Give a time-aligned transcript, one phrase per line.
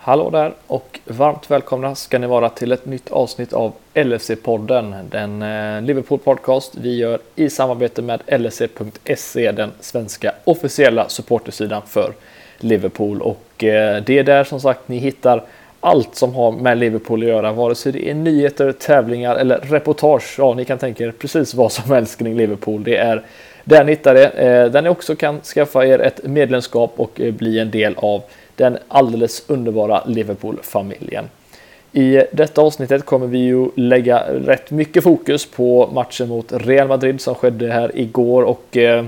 [0.00, 5.42] Hallå där och varmt välkomna ska ni vara till ett nytt avsnitt av LFC-podden, den
[5.42, 12.12] eh, Liverpool-podcast vi gör i samarbete med LFC.se, den svenska officiella supportersidan för
[12.58, 13.22] Liverpool.
[13.22, 15.42] Och eh, det är där som sagt ni hittar
[15.80, 20.34] allt som har med Liverpool att göra, vare sig det är nyheter, tävlingar eller reportage.
[20.38, 22.84] Ja, ni kan tänka er precis vad som helst kring Liverpool.
[22.84, 23.22] Det är
[23.64, 27.58] där ni hittar det, eh, där ni också kan skaffa er ett medlemskap och bli
[27.58, 28.22] en del av
[28.58, 31.24] den alldeles underbara Liverpool-familjen.
[31.92, 37.20] I detta avsnittet kommer vi ju lägga rätt mycket fokus på matchen mot Real Madrid
[37.20, 39.04] som skedde här igår och eh,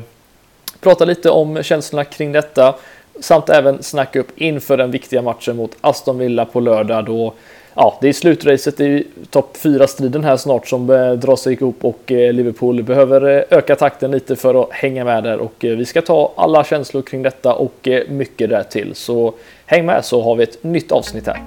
[0.81, 2.75] prata lite om känslorna kring detta
[3.21, 7.35] samt även snacka upp inför den viktiga matchen mot Aston Villa på lördag då
[7.74, 12.12] ja, det är slutracet i topp 4-striden här snart som eh, drar sig ihop och
[12.12, 16.02] eh, Liverpool behöver eh, öka takten lite för att hänga med där och vi ska
[16.02, 18.95] ta alla känslor kring detta och mycket därtill.
[18.95, 19.34] Så
[19.66, 21.41] häng med så har vi ett nytt avsnitt här.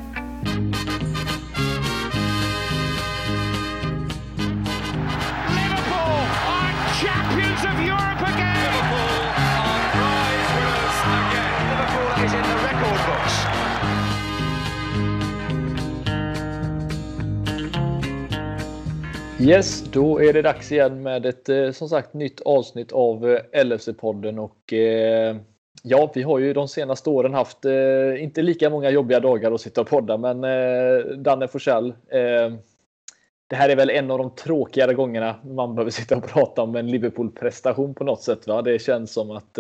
[19.44, 23.64] Yes, då är det dags igen med ett eh, som sagt nytt avsnitt av eh,
[23.64, 25.36] LFC-podden och eh,
[25.84, 29.62] ja, vi har ju de senaste åren haft eh, inte lika många jobbiga dagar att
[29.62, 30.42] sitta och podda, men
[31.24, 31.94] Danne Forsell.
[33.48, 36.76] Det här är väl en av de tråkigare gångerna man behöver sitta och prata om
[36.76, 38.48] en Liverpool-prestation på något sätt.
[38.48, 38.62] Va?
[38.62, 39.54] Det känns som att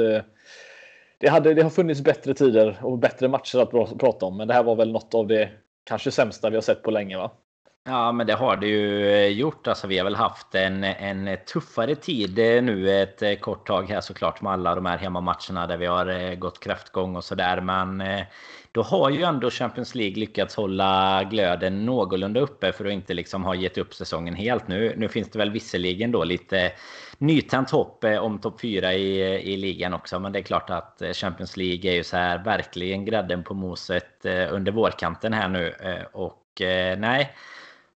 [1.17, 4.53] det, hade, det har funnits bättre tider och bättre matcher att prata om, men det
[4.53, 5.49] här var väl något av det
[5.83, 7.17] kanske sämsta vi har sett på länge.
[7.17, 7.31] va?
[7.85, 9.67] Ja, men det har det ju eh, gjort.
[9.67, 13.89] Alltså, vi har väl haft en, en tuffare tid eh, nu ett eh, kort tag
[13.89, 17.61] här såklart med alla de här hemmamatcherna där vi har gått kräftgång och sådär.
[17.61, 18.03] Men
[18.71, 23.43] då har ju ändå Champions League lyckats hålla glöden någorlunda uppe för att inte liksom
[23.43, 24.67] ha gett upp säsongen helt.
[24.67, 26.71] Nu, nu finns det väl visserligen då lite
[27.17, 29.19] nytänt hopp om topp 4 i,
[29.53, 30.19] i ligan också.
[30.19, 34.25] Men det är klart att Champions League är ju så här verkligen grädden på moset
[34.49, 35.75] under vårkanten här nu.
[36.13, 36.61] Och
[36.97, 37.35] nej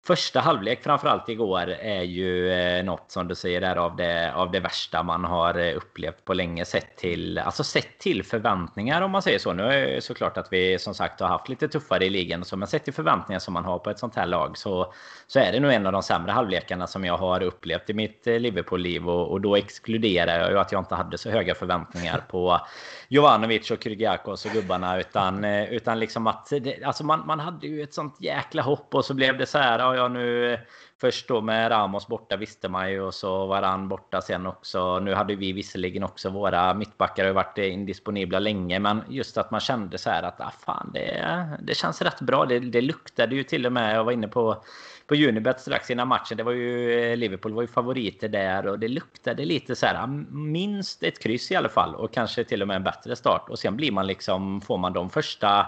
[0.06, 4.50] Första halvlek framförallt igår är ju eh, något som du säger där av det, av
[4.50, 9.10] det värsta man har eh, upplevt på länge sett till, alltså sett till förväntningar om
[9.10, 9.52] man säger så.
[9.52, 12.46] Nu är det såklart att vi som sagt har haft lite tuffare i ligan och
[12.46, 14.92] så, men sett till förväntningar som man har på ett sånt här lag så,
[15.26, 18.26] så är det nog en av de sämre halvlekarna som jag har upplevt i mitt
[18.26, 22.24] eh, Liverpool-liv och, och då exkluderar jag ju att jag inte hade så höga förväntningar
[22.28, 22.60] på
[23.08, 27.66] Jovanovic och Kyrgiakos och gubbarna utan, eh, utan liksom att det, alltså man, man hade
[27.66, 30.58] ju ett sånt jäkla hopp och så blev det så här ja nu
[31.00, 34.98] först då med Ramos borta visste man ju och så var han borta sen också.
[34.98, 39.60] Nu hade vi visserligen också våra mittbackar har varit indisponibla länge, men just att man
[39.60, 42.44] kände så här att ah, fan, det, det känns rätt bra.
[42.44, 43.96] Det, det luktade ju till och med.
[43.96, 44.64] Jag var inne på
[45.06, 46.36] på Unibet strax innan matchen.
[46.36, 51.02] Det var ju Liverpool var ju favoriter där och det luktade lite så här minst
[51.02, 53.76] ett kryss i alla fall och kanske till och med en bättre start och sen
[53.76, 55.66] blir man liksom får man de första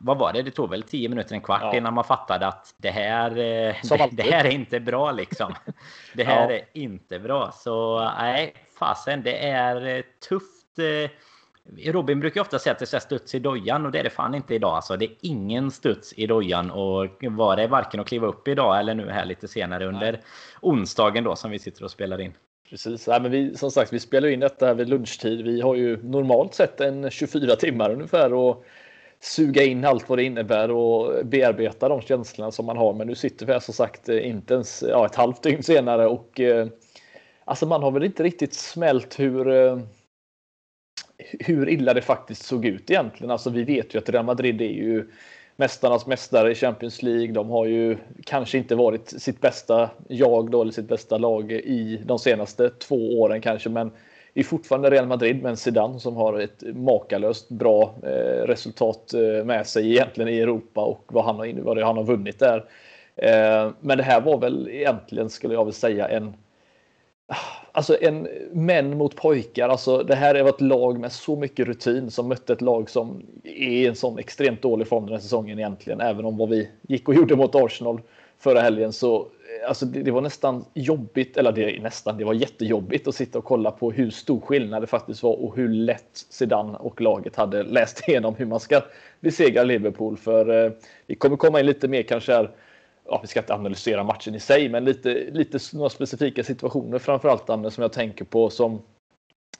[0.00, 0.42] vad var det?
[0.42, 1.76] Det tog väl 10 minuter, en kvart ja.
[1.76, 5.54] innan man fattade att det här, eh, det, det, här är inte bra liksom.
[6.14, 6.56] Det här ja.
[6.56, 7.52] är inte bra.
[7.52, 10.78] Så nej, fasen, det är eh, tufft.
[11.76, 14.34] Robin brukar ofta säga att det är studs i dojan och det är det fan
[14.34, 14.76] inte idag.
[14.76, 18.80] Alltså, det är ingen studs i dojan och var det varken att kliva upp idag
[18.80, 20.22] eller nu här lite senare under nej.
[20.60, 22.32] onsdagen då som vi sitter och spelar in.
[22.70, 25.44] Precis, ja, men vi, som sagt, vi spelar in detta vid lunchtid.
[25.44, 28.64] Vi har ju normalt sett en 24 timmar ungefär och
[29.20, 32.94] suga in allt vad det innebär och bearbeta de känslorna som man har.
[32.94, 36.40] Men nu sitter vi här som sagt inte ens ja, ett halvt dygn senare och
[36.40, 36.66] eh,
[37.44, 39.78] alltså man har väl inte riktigt smält hur eh,
[41.40, 43.30] hur illa det faktiskt såg ut egentligen.
[43.30, 45.10] Alltså vi vet ju att Real Madrid är ju
[45.56, 47.32] mästarnas mästare i Champions League.
[47.32, 52.02] De har ju kanske inte varit sitt bästa jag då, eller sitt bästa lag i
[52.04, 53.90] de senaste två åren kanske, men
[54.34, 59.14] det är fortfarande Real Madrid med en Zidane som har ett makalöst bra eh, resultat
[59.14, 62.64] eh, med sig egentligen i Europa och vad han har, vad han har vunnit där.
[63.16, 66.34] Eh, men det här var väl egentligen, skulle jag vilja säga, en
[67.72, 69.68] Alltså en män mot pojkar.
[69.68, 73.22] Alltså det här är ett lag med så mycket rutin som mötte ett lag som
[73.44, 76.00] är i en sån extremt dålig form den här säsongen egentligen.
[76.00, 78.00] Även om vad vi gick och gjorde mot Arsenal
[78.38, 79.28] förra helgen så
[79.66, 83.44] alltså det, det, var nästan jobbigt, eller det nästan, det var jättejobbigt att sitta och
[83.44, 87.62] kolla på hur stor skillnad det faktiskt var och hur lätt Zidane och laget hade
[87.62, 88.80] läst igenom hur man ska
[89.20, 90.16] besegra Liverpool.
[90.16, 90.72] För eh,
[91.06, 92.50] vi kommer komma in lite mer kanske här,
[93.08, 97.50] ja, vi ska inte analysera matchen i sig, men lite, lite några specifika situationer framförallt
[97.50, 98.82] Anne som jag tänker på som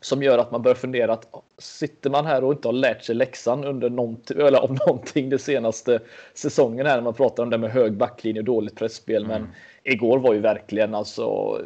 [0.00, 1.26] som gör att man börjar fundera att
[1.58, 5.38] sitter man här och inte har lärt sig läxan under någonting, eller om någonting de
[5.38, 6.00] senaste
[6.34, 9.24] säsongen här när man pratar om det med hög backlinje och dåligt pressspel.
[9.24, 9.42] Mm.
[9.42, 9.50] Men
[9.82, 11.58] igår var ju verkligen alltså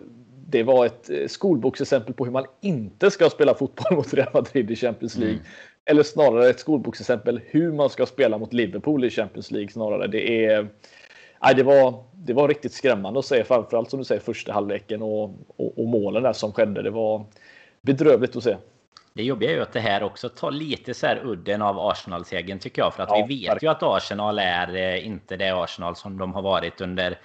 [0.48, 4.70] det var ett eh, skolboksexempel på hur man inte ska spela fotboll mot Real Madrid
[4.70, 5.36] i Champions League.
[5.36, 5.46] Mm.
[5.84, 10.06] Eller snarare ett skolboksexempel hur man ska spela mot Liverpool i Champions League snarare.
[10.06, 10.68] Det är
[11.42, 15.02] Nej, det, var, det var riktigt skrämmande att se, framförallt som du säger första halvleken
[15.02, 15.24] och,
[15.56, 16.82] och, och målen där som skedde.
[16.82, 17.24] Det var
[17.82, 18.56] bedrövligt att se.
[19.14, 22.58] Det jobbiga är ju att det här också tar lite så här udden av Arsenal-segern
[22.58, 22.94] tycker jag.
[22.94, 23.70] För att ja, vi vet verkligen.
[23.70, 27.18] ju att Arsenal är eh, inte det Arsenal som de har varit under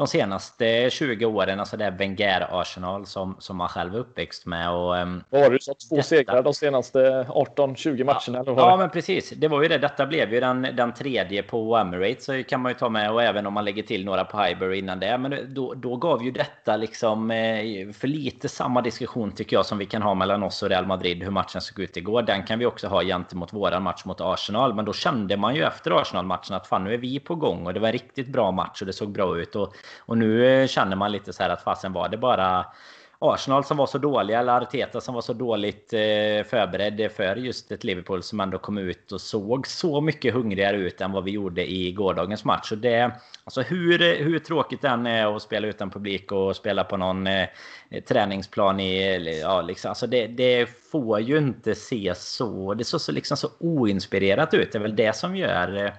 [0.00, 1.60] de senaste 20 åren.
[1.60, 4.70] Alltså det är Wenger-Arsenal som, som man själv är uppväxt med.
[4.70, 5.74] Och, um, Vad var det så?
[5.74, 6.08] Två detta...
[6.08, 6.98] segrar de senaste
[7.28, 8.44] 18-20 matcherna?
[8.46, 9.30] Ja, ja, men precis.
[9.30, 9.78] Det var ju det.
[9.78, 12.24] Detta blev ju den, den tredje på Emirates.
[12.24, 13.12] Så kan man ju ta med.
[13.12, 15.18] Och även om man lägger till några på Highbury innan det.
[15.18, 19.78] Men då, då gav ju detta liksom eh, för lite samma diskussion tycker jag som
[19.78, 21.22] vi kan ha mellan oss och Real Madrid.
[21.22, 22.22] Hur matchen såg ut igår.
[22.22, 24.74] Den kan vi också ha gentemot våran match mot Arsenal.
[24.74, 27.66] Men då kände man ju efter Arsenal-matchen att fan nu är vi på gång.
[27.66, 29.56] Och det var en riktigt bra match och det såg bra ut.
[29.56, 32.66] Och och nu eh, känner man lite så här att fasen var det bara
[33.22, 37.72] Arsenal som var så dåliga eller Arteta som var så dåligt eh, förberedd för just
[37.72, 41.30] ett Liverpool som ändå kom ut och såg så mycket hungrigare ut än vad vi
[41.30, 42.72] gjorde i gårdagens match.
[42.72, 43.12] Och det,
[43.44, 47.26] alltså hur, hur tråkigt det än är att spela utan publik och spela på någon
[47.26, 47.48] eh,
[48.08, 49.40] träningsplan i...
[49.40, 52.74] Ja, liksom, alltså det, det, får ju inte se så...
[52.74, 54.72] Det såg så, liksom så oinspirerat ut.
[54.72, 55.92] Det är väl det som gör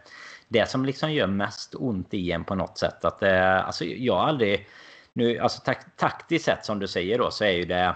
[0.51, 3.05] det som liksom gör mest ont i en på något sätt.
[3.05, 4.67] Att, eh, alltså, jag har aldrig...
[5.13, 7.95] Nu, alltså, tak taktiskt sett som du säger då så är ju det...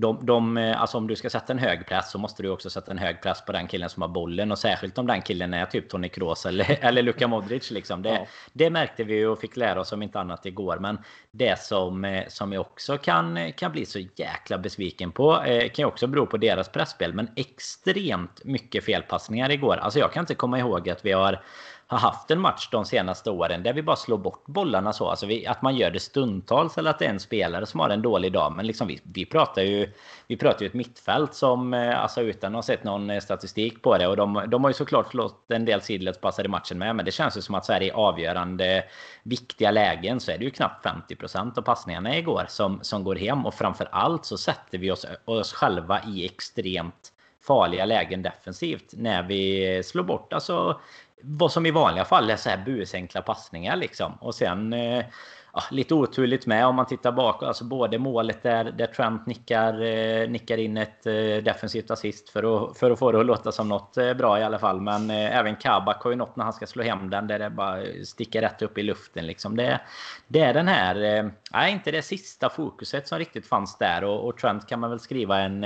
[0.00, 2.70] De, de, eh, alltså om du ska sätta en hög press så måste du också
[2.70, 4.52] sätta en hög press på den killen som har bollen.
[4.52, 7.70] Och särskilt om den killen är typ Toni Kroos eller, eller Luka Modric.
[7.70, 8.02] Liksom.
[8.02, 8.26] Det, ja.
[8.52, 10.78] det märkte vi och fick lära oss om inte annat igår.
[10.78, 10.98] Men
[11.30, 15.82] det som, eh, som jag också kan, kan bli så jäkla besviken på eh, kan
[15.82, 17.14] ju också bero på deras pressspel.
[17.14, 19.76] Men extremt mycket felpassningar igår.
[19.76, 21.40] Alltså jag kan inte komma ihåg att vi har
[21.90, 25.08] har haft en match de senaste åren där vi bara slår bort bollarna så.
[25.08, 27.90] Alltså vi, att man gör det stundtals eller att det är en spelare som har
[27.90, 28.52] en dålig dag.
[28.56, 29.92] Men liksom vi, vi pratar ju
[30.26, 33.82] vi pratar ju ett mittfält som, eh, alltså utan att ha sett någon eh, statistik
[33.82, 34.06] på det.
[34.06, 36.96] Och de, de har ju såklart förlåt en del sidledspassar i matchen med.
[36.96, 38.84] Men det känns ju som att så här i avgörande
[39.22, 43.46] viktiga lägen så är det ju knappt 50% av passningarna igår som, som går hem.
[43.46, 47.12] Och framför allt så sätter vi oss, oss själva i extremt
[47.46, 50.80] farliga lägen defensivt när vi slår bort alltså
[51.22, 54.12] vad som i vanliga fall är så här busenkla passningar liksom.
[54.20, 55.04] Och sen eh,
[55.52, 57.48] ja, lite oturligt med om man tittar bakåt.
[57.48, 61.12] Alltså både målet där, där Trump nickar, eh, nickar in ett eh,
[61.44, 64.42] defensivt assist för att, för att få det att låta som något eh, bra i
[64.42, 64.80] alla fall.
[64.80, 67.50] Men eh, även Kabak har ju något när han ska slå hem den där det
[67.50, 69.26] bara sticker rätt upp i luften.
[69.26, 69.56] Liksom.
[69.56, 69.80] Det,
[70.28, 74.04] det är den här, eh, nej inte det sista fokuset som riktigt fanns där.
[74.04, 75.64] Och, och Trent kan man väl skriva en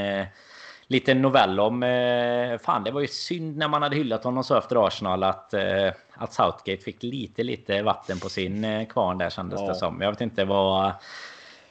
[0.92, 1.82] liten novell om...
[1.82, 5.54] Eh, fan, det var ju synd när man hade hyllat honom så efter Arsenal att,
[5.54, 9.68] eh, att Southgate fick lite, lite vatten på sin eh, kvarn där kändes ja.
[9.68, 10.00] det som.
[10.00, 10.92] Jag vet inte vad,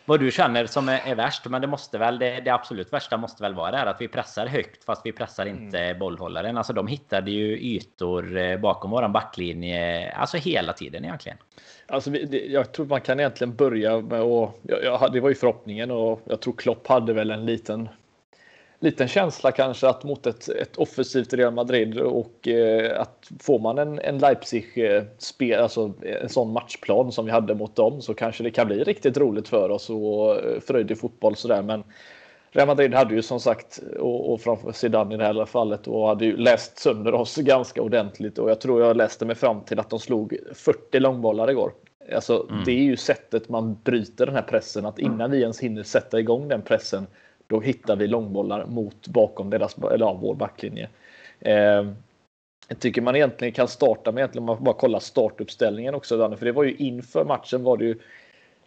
[0.05, 3.17] vad du känner som är, är värst, men det måste väl det, det, absolut värsta
[3.17, 5.99] måste väl vara det här att vi pressar högt fast vi pressar inte mm.
[5.99, 6.57] bollhållaren.
[6.57, 11.37] Alltså de hittade ju ytor eh, bakom våran backlinje, alltså hela tiden egentligen.
[11.87, 12.11] Alltså,
[12.47, 16.41] jag tror man kan egentligen börja med att, ja, det var ju förhoppningen och jag
[16.41, 17.89] tror Klopp hade väl en liten
[18.81, 23.77] liten känsla kanske att mot ett, ett offensivt Real Madrid och eh, att får man
[23.77, 28.51] en, en Leipzig-spel, alltså en sån matchplan som vi hade mot dem så kanske det
[28.51, 31.61] kan bli riktigt roligt för oss och eh, fröjdig fotboll sådär.
[31.61, 31.83] Men
[32.51, 36.07] Real Madrid hade ju som sagt, och, och framför Zidane i det här fallet, och
[36.07, 39.79] hade ju läst sönder oss ganska ordentligt och jag tror jag läste mig fram till
[39.79, 41.71] att de slog 40 långbollar igår.
[42.15, 42.63] Alltså, mm.
[42.65, 46.19] Det är ju sättet man bryter den här pressen, att innan vi ens hinner sätta
[46.19, 47.07] igång den pressen
[47.51, 50.89] då hittar vi långbollar mot bakom deras, eller ja, vår backlinje.
[51.39, 51.85] Eh,
[52.67, 56.45] jag tycker man egentligen kan starta med, egentligen, man bara kolla startuppställningen också, Danne, för
[56.45, 57.99] det var ju inför matchen var det ju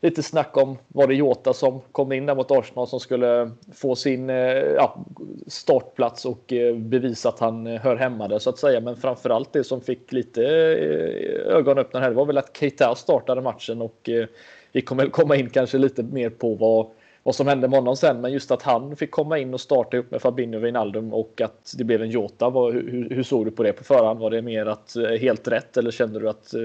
[0.00, 3.96] lite snack om, var det Jota som kom in där mot Arsenal som skulle få
[3.96, 4.36] sin eh,
[4.76, 5.04] ja,
[5.46, 8.80] startplats och eh, bevisa att han eh, hör hemma där så att säga.
[8.80, 13.82] Men framförallt det som fick lite eh, ögonöppnare här var väl att Keita startade matchen
[13.82, 14.26] och eh,
[14.72, 16.86] vi kommer komma in kanske lite mer på vad
[17.24, 18.20] vad som hände med honom sen.
[18.20, 21.40] Men just att han fick komma in och starta upp med Fabinho och Wijnaldum och
[21.40, 22.50] att det blev en Jota.
[22.50, 24.20] Vad, hur, hur, såg du på det på förhand?
[24.20, 26.60] Var det mer att eh, helt rätt eller kände du att eh,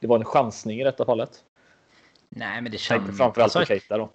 [0.00, 1.30] det var en chansning i detta fallet?
[2.30, 3.18] Nej, men det känns...
[3.18, 4.10] Framförallt alltså, på Keita då.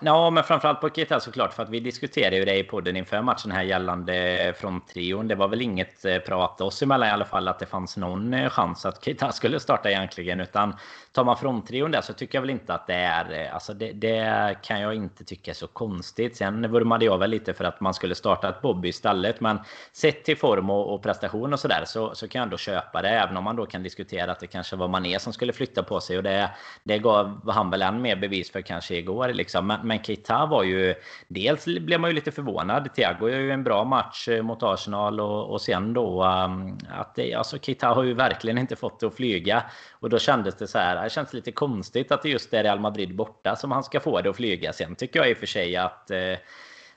[0.00, 1.52] Ja, men framförallt på Keita såklart.
[1.52, 5.28] För att vi diskuterade ju det i podden inför matchen här gällande från trion.
[5.28, 8.34] Det var väl inget eh, prat oss emellan i alla fall att det fanns någon
[8.34, 10.40] eh, chans att Keita skulle starta egentligen.
[10.40, 10.76] Utan
[11.12, 13.44] tar man från trion där så tycker jag väl inte att det är...
[13.44, 16.36] Eh, alltså det, det kan jag inte tycka är så konstigt.
[16.36, 19.40] Sen vurmade jag väl lite för att man skulle starta ett Bobby istället.
[19.40, 19.58] Men
[19.92, 23.08] sett till form och, och prestation och sådär så, så kan jag ändå köpa det.
[23.08, 26.00] Även om man då kan diskutera att det kanske var Mané som skulle flytta på
[26.00, 26.16] sig.
[26.16, 26.50] Och det,
[26.84, 29.28] det gav han väl än mer bevis för kanske igår.
[29.28, 29.66] Liksom.
[29.66, 30.94] Men, men Keita var ju...
[31.28, 32.94] Dels blev man ju lite förvånad.
[32.94, 37.14] Thiago gör ju en bra match eh, mot Arsenal och, och sen då um, att
[37.14, 39.62] det, alltså Keita har ju verkligen inte fått det att flyga.
[39.92, 41.04] Och då kändes det så här.
[41.04, 44.20] Det känns lite konstigt att det just är Real Madrid borta som han ska få
[44.20, 44.72] det att flyga.
[44.72, 46.18] Sen tycker jag i och för sig att eh,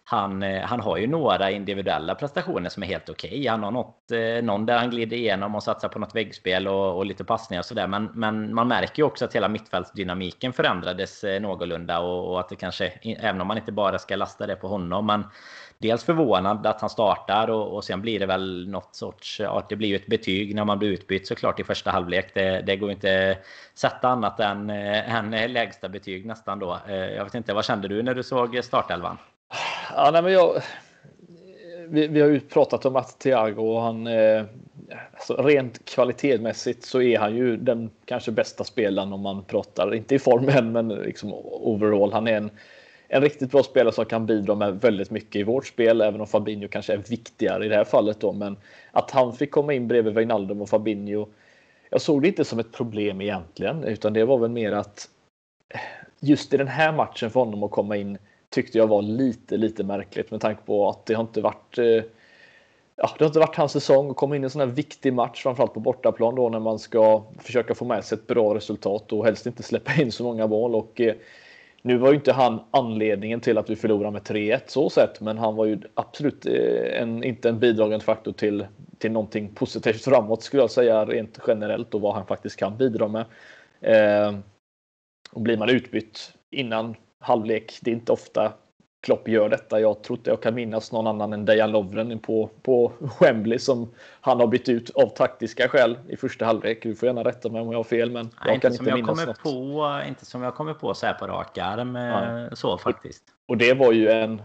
[0.10, 3.30] han, eh, han har ju några individuella prestationer som är helt okej.
[3.30, 3.48] Okay.
[3.48, 6.98] Han har något, eh, någon där han glider igenom och satsar på något väggspel och,
[6.98, 7.88] och lite passningar och sådär.
[7.88, 12.50] Men, men man märker ju också att hela mittfältsdynamiken förändrades eh, någorlunda och, och att
[12.50, 15.24] det kanske, även om man inte bara ska lasta det på honom, men
[15.78, 19.76] dels förvånad att han startar och, och sen blir det väl något sorts, ja det
[19.76, 22.34] blir ju ett betyg när man blir utbytt såklart i första halvlek.
[22.34, 23.38] Det, det går inte
[23.74, 26.80] sätta annat än, än lägsta betyg nästan då.
[26.88, 29.18] Jag vet inte, vad kände du när du såg startelvan?
[29.96, 30.62] Ja, nej, men jag,
[31.88, 34.44] vi, vi har ju pratat om att Thiago och han eh,
[35.14, 40.16] alltså rent kvalitetsmässigt så är han ju den kanske bästa spelaren om man pratar, inte
[40.16, 42.14] i form än, men liksom overall.
[42.14, 42.52] Han är en,
[43.08, 46.28] en riktigt bra spelare som kan bidra med väldigt mycket i vårt spel, även om
[46.28, 48.34] Fabinho kanske är viktigare i det här fallet då.
[48.34, 48.58] Men
[48.92, 51.28] att han fick komma in bredvid Wijnaldum och Fabinho.
[51.90, 55.10] Jag såg det inte som ett problem egentligen, utan det var väl mer att
[55.74, 55.80] eh,
[56.20, 58.18] just i den här matchen för honom att komma in
[58.50, 62.04] tyckte jag var lite, lite märkligt med tanke på att det har inte varit eh,
[63.02, 65.14] Ja, det har inte varit hans säsong att komma in i en sån här viktig
[65.14, 69.14] match, framförallt på bortaplan då när man ska försöka få med sig ett bra resultat
[69.14, 70.76] och helst inte släppa in så många mål.
[70.76, 71.16] Och, eh,
[71.82, 75.38] nu var ju inte han anledningen till att vi förlorade med 3-1 så sett, men
[75.38, 80.44] han var ju absolut eh, en, inte en bidragande faktor till, till någonting positivt framåt
[80.44, 83.26] skulle jag säga rent generellt och vad han faktiskt kan bidra med.
[83.82, 84.40] Eh,
[85.32, 87.80] och blir man utbytt innan halvlek.
[87.82, 88.54] Det är inte ofta
[89.02, 89.80] Klopp gör detta.
[89.80, 93.92] Jag tror inte jag kan minnas någon annan än Dejan Lovren på, på Wembley som
[94.22, 96.84] han har bytt ut av taktiska skäl i första halvlek.
[96.84, 98.96] Du får gärna rätta mig om jag har fel, men jag Nej, kan inte, inte
[98.96, 99.44] minnas något.
[99.44, 103.24] På, inte som jag kommer på så här på rak arm, eh, så faktiskt.
[103.46, 104.42] Och, och det var ju en,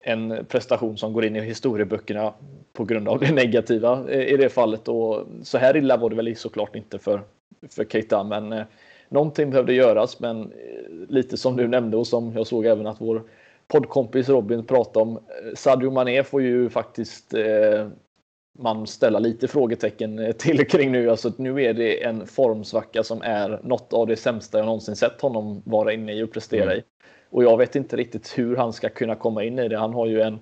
[0.00, 2.32] en prestation som går in i historieböckerna
[2.72, 4.88] på grund av det negativa eh, i det fallet.
[4.88, 7.22] Och så här illa var det väl såklart inte för,
[7.70, 8.64] för Keita, men eh,
[9.08, 13.00] någonting behövde göras, men eh, lite som du nämnde och som jag såg även att
[13.00, 13.22] vår
[13.68, 15.16] poddkompis Robin pratade om.
[15.16, 17.88] Eh, Sadio Mané får ju faktiskt eh,
[18.58, 21.10] man ställa lite frågetecken eh, till kring nu.
[21.10, 25.20] Alltså nu är det en formsvacka som är något av det sämsta jag någonsin sett
[25.20, 26.78] honom vara inne i och prestera mm.
[26.78, 26.82] i.
[27.30, 29.78] Och jag vet inte riktigt hur han ska kunna komma in i det.
[29.78, 30.38] Han har ju en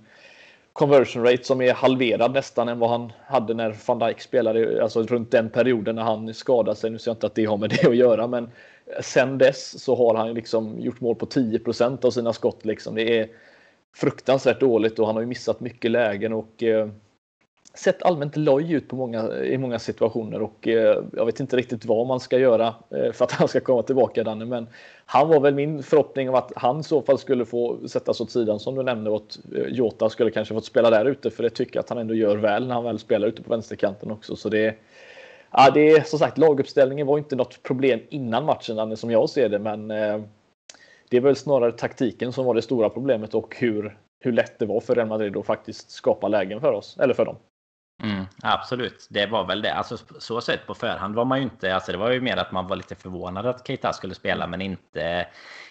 [0.75, 5.03] conversion rate som är halverad nästan än vad han hade när van Dijk spelade, alltså
[5.03, 6.91] runt den perioden när han skadade sig.
[6.91, 8.51] Nu ser jag inte att det har med det att göra, men
[9.01, 12.65] sen dess så har han liksom gjort mål på 10% av sina skott.
[12.65, 12.95] Liksom.
[12.95, 13.29] Det är
[13.97, 16.89] fruktansvärt dåligt och han har ju missat mycket lägen och eh,
[17.75, 21.85] sett allmänt loj ut på många, i många situationer och eh, jag vet inte riktigt
[21.85, 24.45] vad man ska göra eh, för att han ska komma tillbaka Danne.
[24.45, 24.67] Men
[25.07, 28.31] han var väl min förhoppning om att han i så fall skulle få sättas åt
[28.31, 31.43] sidan som du nämnde och att eh, Jota skulle kanske fått spela där ute för
[31.43, 34.11] det tycker jag att han ändå gör väl när han väl spelar ute på vänsterkanten
[34.11, 34.37] också.
[34.37, 34.75] Så det,
[35.51, 39.31] ja, det är som sagt laguppställningen var inte något problem innan matchen Danne som jag
[39.31, 40.21] ser det, men eh,
[41.09, 44.67] det är väl snarare taktiken som var det stora problemet och hur hur lätt det
[44.67, 47.37] var för Real Madrid att faktiskt skapa lägen för oss eller för dem.
[48.03, 49.75] Mm, absolut, det var väl det.
[49.75, 51.75] Alltså, så sett på förhand var man ju inte...
[51.75, 54.61] Alltså, det var ju mer att man var lite förvånad att Keita skulle spela, men
[54.61, 55.27] inte,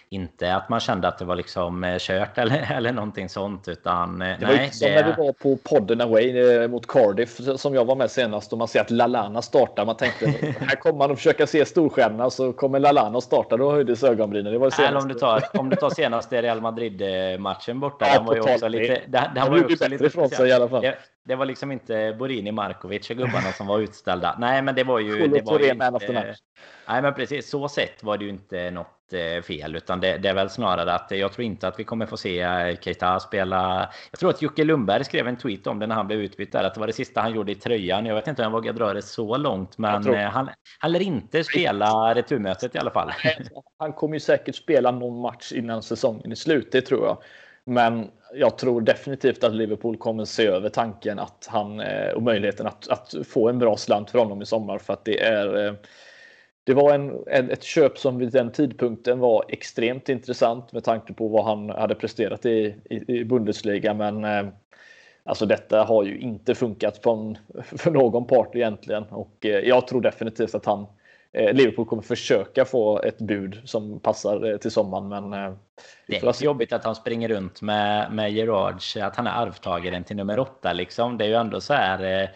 [0.08, 3.68] inte att man kände att det var liksom eh, kört eller, eller någonting sånt.
[3.68, 4.94] Utan, eh, det var nej, inte som det...
[4.94, 8.58] när vi var på podden away eh, mot Cardiff som jag var med senast och
[8.58, 9.84] man ser att Lalana startar.
[9.84, 10.26] Man tänkte
[10.60, 13.56] här kommer man att försöka se storstjärnorna så kommer Lalana att starta.
[13.56, 14.52] Då höjdes ögonbrynen.
[14.52, 18.06] Det var det eller om du tar, om du tar senaste Real Madrid-matchen borta.
[18.08, 19.00] Ja, den var ju också lite...
[19.06, 20.86] Den, den var ju också lite ifrån sig i alla fall.
[21.24, 24.36] Det, var liksom inte Borini, Markovic och gubbarna som var utställda.
[24.38, 25.26] Nej, men det var ju...
[25.28, 26.36] Det var ju inte,
[26.88, 27.50] nej, men precis.
[27.50, 30.94] Så sett var det ju inte något eh, fel, utan det, det, är väl snarare
[30.94, 33.90] att jag tror inte att vi kommer få se eh, Keita spela.
[34.10, 36.64] Jag tror att Jocke Lundberg skrev en tweet om det när han blev utbytt där,
[36.64, 38.06] att det var det sista han gjorde i tröjan.
[38.06, 41.02] Jag vet inte om jag vågar dra det så långt, men eh, han, han lär
[41.02, 43.12] inte spela returmötet i alla fall.
[43.78, 47.18] Han kommer ju säkert spela någon match innan säsongen är slut, det tror jag.
[47.66, 52.66] Men jag tror definitivt att Liverpool kommer se över tanken att han eh, och möjligheten
[52.66, 55.66] att, att få en bra slant för honom i sommar för att det är.
[55.66, 55.74] Eh,
[56.64, 61.12] det var en, en, ett köp som vid den tidpunkten var extremt intressant med tanke
[61.12, 63.94] på vad han hade presterat i, i, i Bundesliga.
[63.94, 64.46] Men eh,
[65.24, 70.00] alltså detta har ju inte funkat på för någon part egentligen och eh, jag tror
[70.00, 71.03] definitivt att han Eh,
[71.34, 75.08] Liverpool kommer försöka få ett bud som passar eh, till sommaren.
[75.08, 75.54] Men eh,
[76.06, 80.16] det är jobbigt att han springer runt med, med Gerard, att han är arvtagaren till
[80.16, 80.72] nummer åtta.
[80.72, 81.18] Liksom.
[81.18, 82.30] Det är ju ändå så här.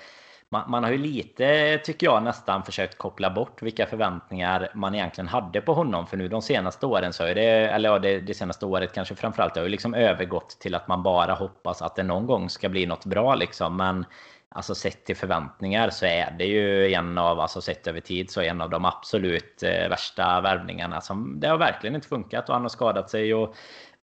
[0.50, 5.28] Man, man, har ju lite, tycker jag, nästan försökt koppla bort vilka förväntningar man egentligen
[5.28, 6.06] hade på honom.
[6.06, 9.14] För nu de senaste åren så är det, eller ja, det, det senaste året kanske
[9.14, 12.50] framförallt, det har ju liksom övergått till att man bara hoppas att det någon gång
[12.50, 13.76] ska bli något bra liksom.
[13.76, 14.04] Men
[14.50, 18.40] Alltså sett till förväntningar så är det ju en av, alltså sett över tid så
[18.40, 22.62] en av de absolut eh, värsta värvningarna som det har verkligen inte funkat och han
[22.62, 23.54] har skadat sig och,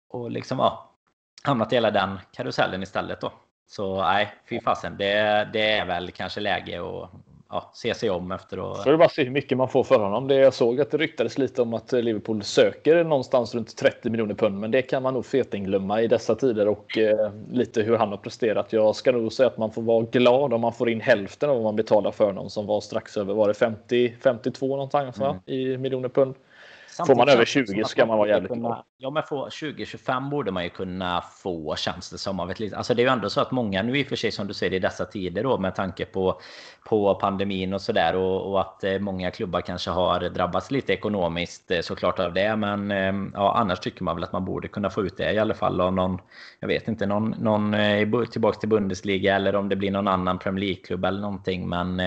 [0.09, 0.91] och liksom ja,
[1.43, 3.33] hamnat i hela den karusellen istället då.
[3.67, 7.11] Så nej, fy fasen, det, det är väl kanske läge att
[7.49, 8.77] ja, se sig om efter att...
[8.77, 10.27] Så det bara se hur mycket man får för honom.
[10.27, 14.35] Det jag såg att det ryktades lite om att Liverpool söker någonstans runt 30 miljoner
[14.35, 18.09] pund, men det kan man nog fetingglömma i dessa tider och eh, lite hur han
[18.09, 18.73] har presterat.
[18.73, 21.55] Jag ska nog säga att man får vara glad om man får in hälften av
[21.55, 25.35] vad man betalar för honom som var strax över, var det 50, 52 någonstans mm.
[25.45, 26.35] i miljoner pund.
[26.87, 28.83] Samtidigt får man över 20 ska man vara jävligt glad.
[28.97, 32.39] Ja, men 20-25 borde man ju kunna få känns det som.
[32.39, 34.15] Av ett litet, alltså det är ju ändå så att många nu i och för
[34.15, 36.41] sig som du säger i dessa tider då med tanke på,
[36.89, 41.71] på pandemin och sådär och, och att eh, många klubbar kanske har drabbats lite ekonomiskt
[41.71, 42.55] eh, såklart av det.
[42.55, 45.39] Men eh, ja, annars tycker man väl att man borde kunna få ut det i
[45.39, 46.19] alla fall av någon,
[46.59, 47.75] jag vet inte, någon, någon
[48.31, 51.69] tillbaks till Bundesliga eller om det blir någon annan Premier League-klubb eller någonting.
[51.69, 52.01] Men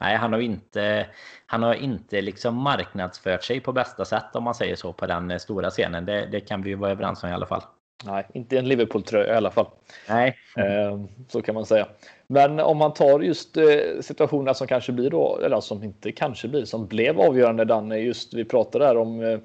[0.00, 1.06] nej, han har inte,
[1.46, 5.30] han har inte liksom marknadsfört sig på bästa sätt om man säger så på den
[5.30, 6.06] eh, stora scenen.
[6.06, 7.62] Det, det kan vi vara överens om i alla fall.
[8.04, 9.66] Nej, inte en Liverpool-tröja i alla fall.
[10.08, 10.36] Nej.
[10.56, 11.86] Eh, så kan man säga.
[12.26, 13.64] Men om man tar just eh,
[14.00, 18.34] situationerna som kanske blir då, eller som inte kanske blir, som blev avgörande Danne, just
[18.34, 19.40] vi pratade där om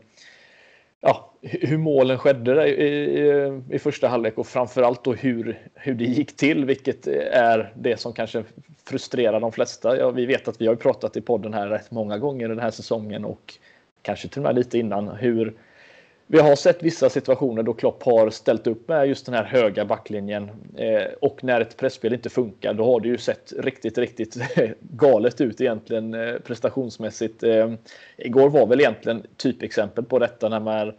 [1.06, 6.04] ja, hur målen skedde i, i, i första halvlek och framförallt då hur, hur det
[6.06, 8.44] gick till, vilket är det som kanske
[8.86, 9.98] frustrerar de flesta.
[9.98, 12.72] Ja, vi vet att vi har pratat i podden här rätt många gånger den här
[12.72, 13.54] säsongen och
[14.02, 15.54] kanske till och med lite innan hur
[16.28, 19.86] vi har sett vissa situationer då Klopp har ställt upp med just den här höga
[19.86, 24.38] backlinjen eh, och när ett pressspel inte funkar då har det ju sett riktigt, riktigt
[24.80, 27.44] galet ut egentligen eh, prestationsmässigt.
[27.44, 27.74] Eh,
[28.18, 30.94] igår var väl egentligen typexempel på detta när man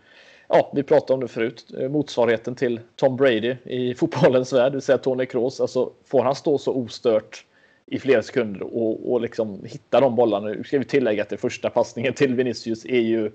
[0.48, 1.70] Ja, vi pratade om det förut.
[1.90, 5.60] Motsvarigheten till Tom Brady i fotbollens värld, det vill säga Tony Kroos.
[5.60, 7.44] Alltså, får han stå så ostört
[7.86, 10.48] i flera sekunder och, och liksom hitta de bollarna.
[10.48, 13.30] Nu ska vi tillägga att det första passningen till Vinicius är ju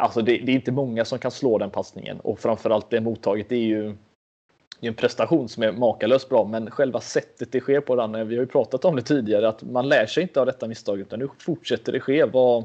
[0.00, 3.48] Alltså det, det, är inte många som kan slå den passningen och framförallt det mottaget.
[3.48, 3.96] Det är ju
[4.80, 8.12] en prestation som är makalöst bra, men själva sättet det sker på den.
[8.12, 11.00] Vi har ju pratat om det tidigare att man lär sig inte av detta misstag
[11.00, 12.24] utan nu fortsätter det ske.
[12.24, 12.64] Vad,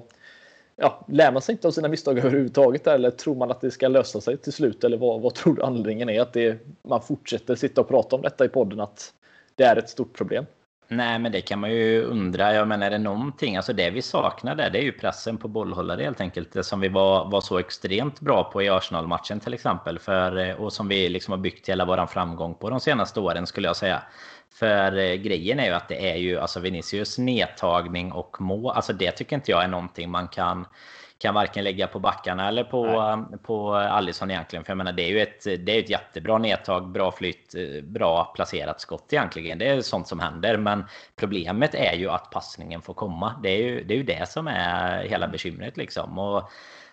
[0.75, 3.87] ja, lär man sig inte av sina misstag överhuvudtaget eller tror man att det ska
[3.87, 4.83] lösa sig till slut?
[4.83, 8.21] Eller vad, vad tror du anledningen är att det, man fortsätter sitta och prata om
[8.21, 9.13] detta i podden att
[9.55, 10.45] det är ett stort problem?
[10.93, 12.53] Nej, men det kan man ju undra.
[12.53, 13.57] Jag menar, är det någonting?
[13.57, 16.53] Alltså det vi saknar där, det är ju pressen på bollhållare helt enkelt.
[16.53, 19.99] Det som vi var, var så extremt bra på i Arsenal-matchen till exempel.
[19.99, 23.47] För, eh, och som vi liksom har byggt hela våran framgång på de senaste åren
[23.47, 24.03] skulle jag säga.
[24.53, 28.71] För eh, grejen är ju att det är ju alltså Vinicius nedtagning och mål.
[28.71, 30.65] Alltså det tycker inte jag är någonting man kan
[31.21, 34.65] kan varken lägga på backarna eller på, på Allison egentligen.
[34.65, 37.83] För jag menar, det är ju ett, det är ett jättebra nedtag, bra flytt, eh,
[37.83, 39.57] bra placerat skott egentligen.
[39.57, 40.57] Det är sånt som händer.
[40.57, 43.35] Men problemet är ju att passningen får komma.
[43.43, 46.19] Det är ju det, är ju det som är hela bekymret liksom.
[46.19, 46.51] Och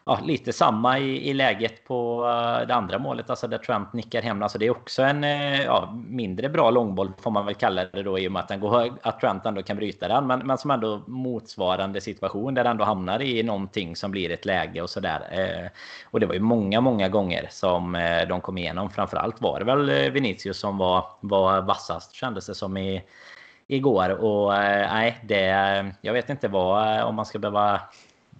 [0.08, 4.22] ja, lite samma i, i läget på eh, det andra målet, alltså där Trump nickar
[4.22, 4.42] hem.
[4.42, 8.02] Alltså det är också en eh, ja, mindre bra långboll får man väl kalla det
[8.02, 10.26] då i och med att, den går, att Trump ändå kan bryta den.
[10.26, 14.44] Men, men som ändå motsvarande situation där den ändå hamnar i någonting som blir ett
[14.44, 15.20] läge och sådär.
[15.30, 15.70] Eh,
[16.04, 17.92] och det var ju många, många gånger som
[18.28, 18.90] de kom igenom.
[18.90, 23.02] Framförallt var det väl Vinicius som var, var vassast kändes det som i
[23.66, 25.44] igår och nej, det,
[26.00, 27.80] jag vet inte vad om man ska behöva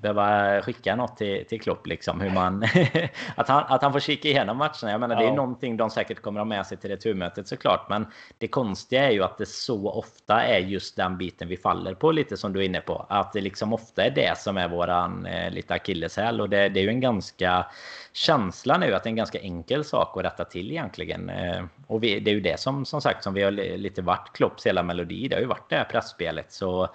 [0.01, 2.21] behöva skicka något till, till Klopp liksom.
[2.21, 2.63] Hur man,
[3.35, 4.91] att, han, att han får kika igenom matcherna.
[4.91, 5.21] Jag menar ja.
[5.21, 7.89] det är någonting de säkert kommer ha med sig till returmötet såklart.
[7.89, 8.07] Men
[8.39, 12.13] det konstiga är ju att det så ofta är just den biten vi faller på
[12.13, 13.07] lite som du är inne på.
[13.09, 16.41] Att det liksom ofta är det som är våran eh, lite akilleshäl.
[16.41, 17.67] Och det, det är ju en ganska
[18.13, 21.31] känslan är ju att det är en ganska enkel sak att rätta till egentligen.
[21.31, 24.33] Eh, och vi, det är ju det som som sagt som vi har lite varit
[24.33, 25.29] Klopps hela melodi.
[25.29, 26.53] Det har ju varit det här pressspelet.
[26.53, 26.89] Så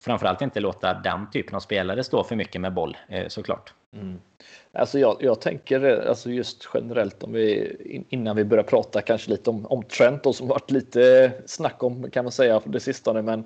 [0.00, 3.74] framförallt inte låta den typen av spelare stå för mycket med boll eh, såklart.
[3.92, 4.20] Mm.
[4.72, 7.76] Alltså jag, jag tänker eh, alltså just generellt om vi
[8.08, 11.82] innan vi börjar prata kanske lite om, om Trent och som varit lite eh, snack
[11.82, 13.44] om kan man säga för det sistone men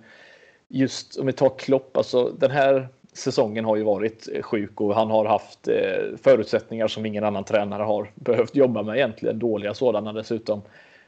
[0.69, 5.11] just om vi tar Klopp alltså den här säsongen har ju varit sjuk och han
[5.11, 5.69] har haft
[6.23, 10.63] förutsättningar som ingen annan tränare har behövt jobba med egentligen, dåliga sådana dessutom.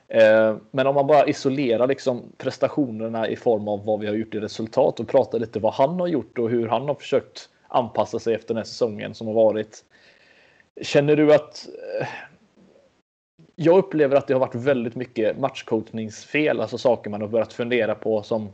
[0.08, 4.34] Eh, men om man bara isolerar liksom prestationerna i form av vad vi har gjort
[4.34, 8.18] i resultat och pratar lite vad han har gjort och hur han har försökt anpassa
[8.18, 9.84] sig efter den här säsongen som har varit.
[10.82, 11.68] Känner du att
[12.00, 12.06] eh,
[13.54, 17.94] jag upplever att det har varit väldigt mycket matchcoachningsfel, alltså saker man har börjat fundera
[17.94, 18.52] på som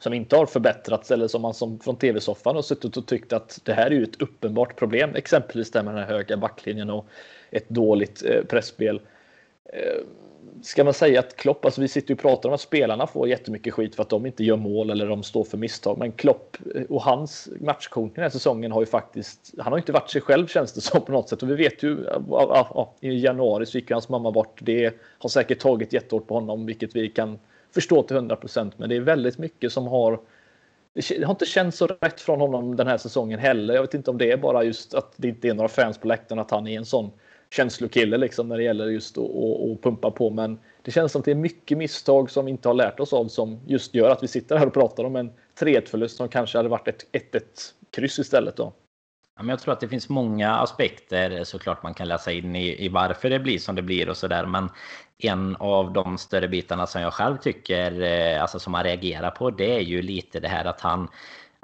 [0.00, 3.60] som inte har förbättrats eller som man som från tv-soffan har suttit och tyckt att
[3.64, 5.14] det här är ju ett uppenbart problem.
[5.14, 7.06] Exempelvis det med den här höga backlinjen och
[7.50, 9.00] ett dåligt eh, pressspel.
[9.72, 10.02] Eh,
[10.62, 13.28] ska man säga att Klopp, alltså vi sitter ju och pratar om att spelarna får
[13.28, 15.98] jättemycket skit för att de inte gör mål eller de står för misstag.
[15.98, 19.92] Men Klopp eh, och hans matchcoachning den här säsongen har ju faktiskt, han har inte
[19.92, 21.42] varit sig själv känns det som på något sätt.
[21.42, 21.96] Och vi vet ju,
[23.00, 24.58] i januari så gick hans mamma bort.
[24.62, 27.38] Det har säkert tagit jättehårt på honom, vilket vi kan
[27.74, 28.78] förstå till 100 procent.
[28.78, 30.20] Men det är väldigt mycket som har
[30.94, 33.74] det har inte känts så rätt från honom den här säsongen heller.
[33.74, 36.08] Jag vet inte om det är bara just att det inte är några fans på
[36.08, 37.10] läktaren, att han är en sån
[37.50, 40.30] känslokille liksom när det gäller just att, att, att pumpa på.
[40.30, 43.12] Men det känns som att det är mycket misstag som vi inte har lärt oss
[43.12, 46.28] av som just gör att vi sitter här och pratar om en 3-1 förlust som
[46.28, 47.40] kanske hade varit ett 1-1
[47.90, 48.56] kryss istället.
[48.56, 48.72] Då.
[49.36, 52.84] Ja, men jag tror att det finns många aspekter såklart man kan läsa in i,
[52.84, 54.46] i varför det blir som det blir och sådär.
[54.46, 54.68] Men
[55.18, 59.50] en av de större bitarna som jag själv tycker, eh, alltså som man reagerar på,
[59.50, 61.08] det är ju lite det här att han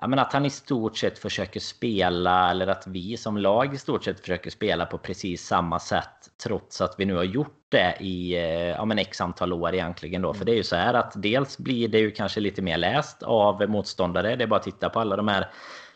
[0.00, 3.78] Ja, men att han i stort sett försöker spela, eller att vi som lag i
[3.78, 7.96] stort sett försöker spela på precis samma sätt trots att vi nu har gjort det
[8.00, 10.35] i eh, ja, men x antal år egentligen då.
[10.35, 13.22] För det är ju så här att dels blir det ju kanske lite mer läst
[13.22, 14.37] av motståndare.
[14.37, 15.50] Det är bara att titta på alla de här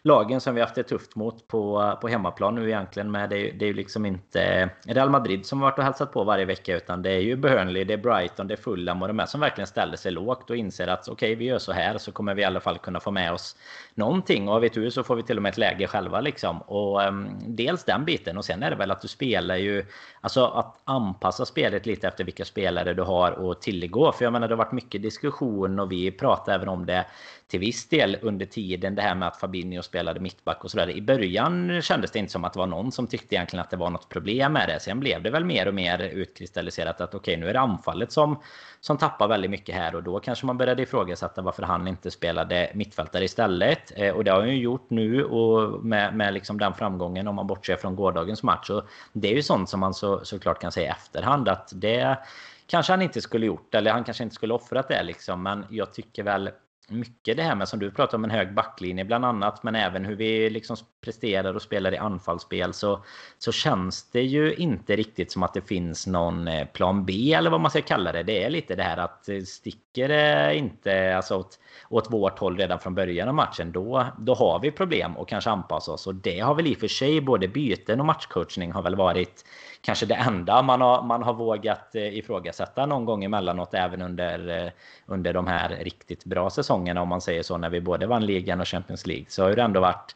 [0.08, 3.10] lagen som vi haft det tufft mot på, på hemmaplan nu egentligen.
[3.10, 6.24] Men det, det är ju liksom inte Real Madrid som har varit och hälsat på
[6.24, 6.76] varje vecka.
[6.76, 9.40] Utan det är ju Burnley, det är Brighton, det är Fulham och de här som
[9.40, 12.34] verkligen ställer sig lågt och inser att okej, okay, vi gör så här så kommer
[12.34, 13.56] vi i alla fall kunna få med oss
[13.94, 14.48] någonting.
[14.48, 16.62] Och har vi tur så får vi till och med ett läge själva liksom.
[16.62, 19.84] Och um, dels den biten och sen är det väl att du spelar ju
[20.20, 24.12] Alltså att anpassa spelet lite efter vilka spelare du har och tillgå.
[24.12, 27.06] För jag menar det har varit mycket diskussion och vi pratar även om det
[27.48, 28.94] till viss del under tiden.
[28.94, 30.90] Det här med att Fabinho spelade mittback och sådär.
[30.90, 33.76] I början kändes det inte som att det var någon som tyckte egentligen att det
[33.76, 34.80] var något problem med det.
[34.80, 38.12] Sen blev det väl mer och mer utkristalliserat att okej, okay, nu är det anfallet
[38.12, 38.38] som,
[38.80, 42.70] som tappar väldigt mycket här och då kanske man började ifrågasätta varför han inte spelade
[42.74, 43.92] mittfältare istället.
[43.96, 47.34] Eh, och det har han ju gjort nu och med, med liksom den framgången om
[47.34, 48.70] man bortser från gårdagens match.
[48.70, 48.82] Och
[49.12, 52.18] det är ju sånt som man så, såklart kan säga i efterhand att det
[52.66, 55.42] kanske han inte skulle gjort eller han kanske inte skulle offrat det liksom.
[55.42, 56.50] Men jag tycker väl
[56.90, 60.04] mycket det här med som du pratar om en hög backlinje bland annat men även
[60.04, 63.04] hur vi liksom presterar och spelar i anfallsspel så,
[63.38, 67.50] så känns det ju inte riktigt som att det finns någon eh, plan B eller
[67.50, 68.22] vad man ska kalla det.
[68.22, 72.56] Det är lite det här att eh, sticker det inte alltså åt, åt vårt håll
[72.56, 76.14] redan från början av matchen då, då har vi problem och kanske anpassa oss och
[76.14, 79.44] det har väl i och för sig både byten och matchcoachning har väl varit
[79.80, 84.72] kanske det enda man har, man har vågat eh, ifrågasätta någon gång emellanåt även under,
[85.06, 88.60] under de här riktigt bra säsongerna om man säger så när vi både vann ligan
[88.60, 90.14] och Champions League så har det ändå varit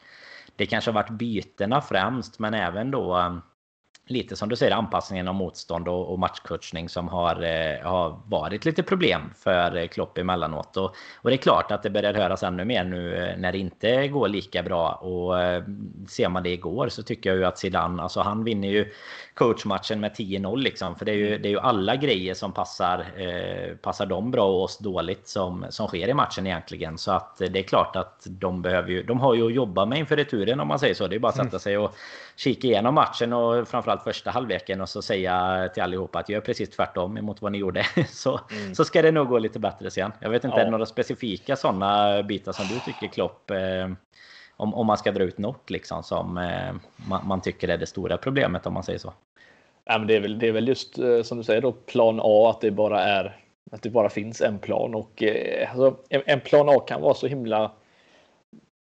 [0.55, 3.41] det kanske har varit bytena främst men även då um,
[4.07, 8.65] lite som du säger anpassningen av motstånd och, och matchcoachning som har, eh, har varit
[8.65, 10.77] lite problem för eh, Klopp emellanåt.
[10.77, 13.57] Och, och det är klart att det börjar höras ännu mer nu eh, när det
[13.57, 14.91] inte går lika bra.
[14.91, 15.63] Och eh,
[16.07, 18.91] ser man det igår så tycker jag ju att Zidane, alltså han vinner ju
[19.33, 20.95] coachmatchen med 10-0 liksom.
[20.95, 24.45] För det är, ju, det är ju alla grejer som passar, eh, passar dem bra
[24.45, 26.97] och oss dåligt som, som sker i matchen egentligen.
[26.97, 29.99] Så att det är klart att de behöver ju, de har ju att jobba med
[29.99, 31.07] inför returen om man säger så.
[31.07, 31.95] Det är bara att sätta sig och
[32.35, 36.69] kika igenom matchen och framförallt första halvleken och så säga till allihopa att gör precis
[36.69, 37.85] tvärtom emot vad ni gjorde.
[38.07, 38.75] Så, mm.
[38.75, 40.11] så ska det nog gå lite bättre sen.
[40.19, 40.61] Jag vet inte, ja.
[40.61, 43.57] är det några specifika sådana bitar som du tycker Klopp eh,
[44.57, 46.73] om, om man ska dra ut något liksom som eh,
[47.09, 49.13] man, man, tycker är det stora problemet om man säger så.
[49.85, 52.19] Ja, men det, är väl, det är väl just eh, som du säger då plan
[52.23, 53.37] A att det bara är
[53.71, 57.13] att det bara finns en plan och eh, alltså, en, en plan A kan vara
[57.13, 57.71] så himla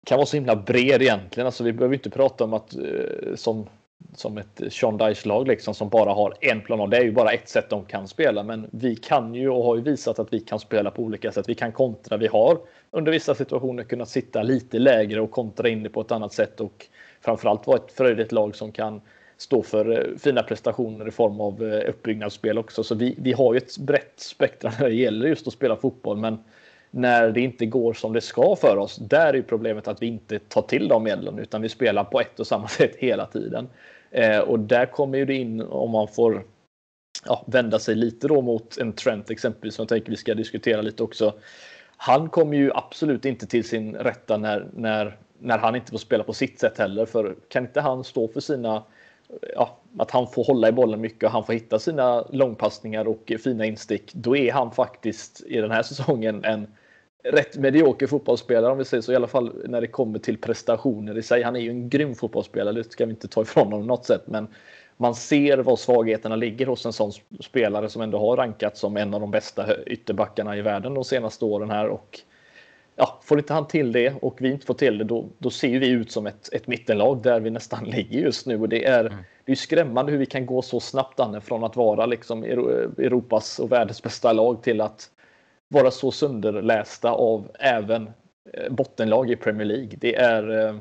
[0.04, 1.46] kan vara så himla bred egentligen.
[1.46, 3.66] Alltså, vi behöver inte prata om att eh, som,
[4.14, 6.86] som ett Sean Dice-lag liksom, som bara har en plan A.
[6.86, 9.76] Det är ju bara ett sätt de kan spela, men vi kan ju och har
[9.76, 11.48] ju visat att vi kan spela på olika sätt.
[11.48, 12.16] Vi kan kontra.
[12.16, 12.58] Vi har
[12.90, 16.60] under vissa situationer kunnat sitta lite lägre och kontra in det på ett annat sätt
[16.60, 16.86] och
[17.20, 19.00] framförallt vara ett fröjdigt lag som kan
[19.36, 22.84] stå för eh, fina prestationer i form av eh, uppbyggnadsspel också.
[22.84, 26.16] Så vi, vi har ju ett brett spektra när det gäller just att spela fotboll,
[26.16, 26.38] men
[26.90, 28.96] när det inte går som det ska för oss.
[28.96, 32.40] Där är problemet att vi inte tar till de medlen utan vi spelar på ett
[32.40, 33.68] och samma sätt hela tiden.
[34.10, 36.44] Eh, och där kommer ju det in om man får
[37.26, 40.82] ja, vända sig lite då mot en trend exempelvis som jag tänker vi ska diskutera
[40.82, 41.34] lite också.
[41.96, 46.24] Han kommer ju absolut inte till sin rätta när, när när han inte får spela
[46.24, 47.06] på sitt sätt heller.
[47.06, 48.82] För kan inte han stå för sina
[49.54, 53.32] ja, att han får hålla i bollen mycket och han får hitta sina långpassningar och
[53.44, 54.14] fina instick.
[54.14, 56.66] Då är han faktiskt i den här säsongen en
[57.24, 59.12] rätt medioker fotbollsspelare om vi säger så.
[59.12, 61.42] I alla fall när det kommer till prestationer i sig.
[61.42, 64.04] Han är ju en grym fotbollsspelare, det ska vi inte ta ifrån honom på något
[64.04, 64.22] sätt.
[64.26, 64.48] Men
[64.96, 69.14] man ser var svagheterna ligger hos en sån spelare som ändå har rankats som en
[69.14, 71.88] av de bästa ytterbackarna i världen de senaste åren här.
[71.88, 72.20] Och
[72.96, 75.78] ja, får inte han till det och vi inte får till det, då, då ser
[75.78, 78.60] vi ut som ett, ett mittenlag där vi nästan ligger just nu.
[78.60, 79.18] Och det är, mm.
[79.44, 83.58] det är skrämmande hur vi kan gå så snabbt Anne, från att vara liksom Europas
[83.58, 85.10] och världens bästa lag till att
[85.74, 88.10] vara så sönderlästa av även
[88.52, 89.90] eh, bottenlag i Premier League.
[89.92, 90.76] Det är, eh,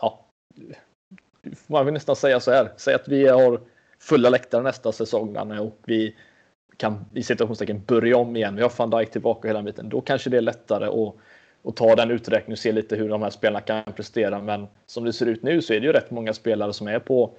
[0.00, 0.26] ja,
[1.66, 3.60] man vill nästan säga så här, säg att vi har
[3.98, 6.14] fulla läktare nästa säsong Anne, och vi
[6.76, 8.56] kan i situationstecken börja om igen.
[8.56, 9.88] Vi har van Dijk tillbaka hela biten.
[9.88, 11.14] Då kanske det är lättare att,
[11.64, 14.40] att ta den uträkningen och se lite hur de här spelarna kan prestera.
[14.40, 16.98] Men som det ser ut nu så är det ju rätt många spelare som är
[16.98, 17.30] på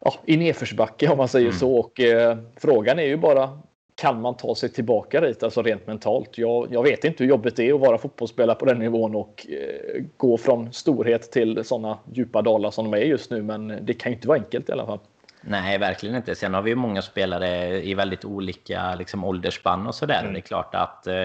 [0.00, 1.58] ja, i nedförsbacke om man säger mm.
[1.58, 1.74] så.
[1.74, 3.58] Och eh, frågan är ju bara
[3.94, 6.38] kan man ta sig tillbaka dit, alltså rent mentalt?
[6.38, 9.46] Jag, jag vet inte hur jobbigt det är att vara fotbollsspelare på den nivån och
[9.48, 13.42] eh, gå från storhet till sådana djupa dalar som de är just nu.
[13.42, 14.98] Men det kan ju inte vara enkelt i alla fall.
[15.48, 16.34] Nej, verkligen inte.
[16.34, 20.20] Sen har vi ju många spelare i väldigt olika liksom, åldersspann och sådär.
[20.20, 20.32] Mm.
[20.32, 21.24] Det är klart att eh,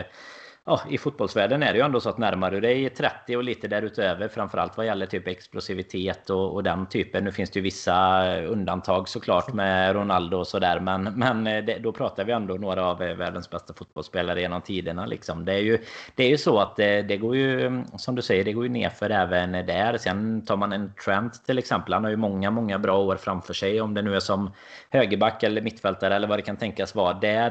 [0.72, 3.68] ja, i fotbollsvärlden är det ju ändå så att närmar du dig 30 och lite
[3.68, 7.24] därutöver, framförallt vad gäller typ explosivitet och, och den typen.
[7.24, 11.78] Nu finns det ju vissa undantag såklart med Ronaldo och sådär, men, men eh, det,
[11.80, 15.06] då pratar vi ändå några av eh, världens bästa fotbollsspelare genom tiderna.
[15.06, 15.46] Liksom.
[15.46, 15.78] Det, är ju,
[16.16, 18.70] det är ju så att det, det går ju, som du säger, det går ju
[18.70, 19.98] nerför även där.
[19.98, 21.94] Sen tar man en Trent till exempel.
[21.94, 23.82] Han har ju många, många bra år framför sig.
[23.82, 24.52] Om det nu är som
[24.90, 27.14] högerback eller mittfältare eller vad det kan tänkas vara.
[27.14, 27.50] Där,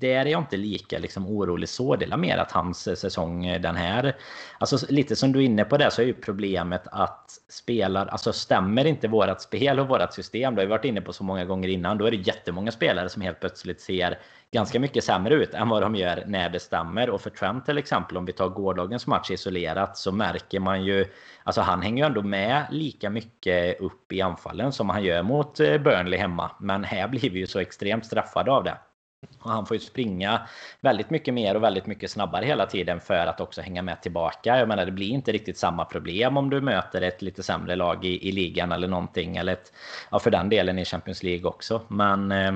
[0.00, 1.96] där är jag inte lika liksom, orolig så.
[1.96, 4.16] Det är mer att hans säsong eh, den här.
[4.58, 8.32] Alltså lite som du är inne på det så är ju problemet att spelar, alltså
[8.32, 11.44] stämmer inte vårat spel och vårat system, det har vi varit inne på så många
[11.44, 14.18] gånger innan, då är det jättemånga spelare som helt plötsligt ser
[14.52, 17.10] ganska mycket sämre ut än vad de gör när det stämmer.
[17.10, 21.06] Och för Trent till exempel, om vi tar gårdagens match isolerat, så märker man ju...
[21.44, 25.60] Alltså han hänger ju ändå med lika mycket upp i anfallen som han gör mot
[25.60, 26.50] eh, Burnley hemma.
[26.60, 28.76] Men här blir vi ju så extremt straffade av det.
[29.42, 30.48] Och han får ju springa
[30.80, 34.58] väldigt mycket mer och väldigt mycket snabbare hela tiden för att också hänga med tillbaka.
[34.58, 38.04] Jag menar, det blir inte riktigt samma problem om du möter ett lite sämre lag
[38.04, 39.36] i, i ligan eller någonting.
[39.36, 39.72] Eller ett,
[40.10, 41.82] ja, för den delen i Champions League också.
[41.88, 42.54] Men eh,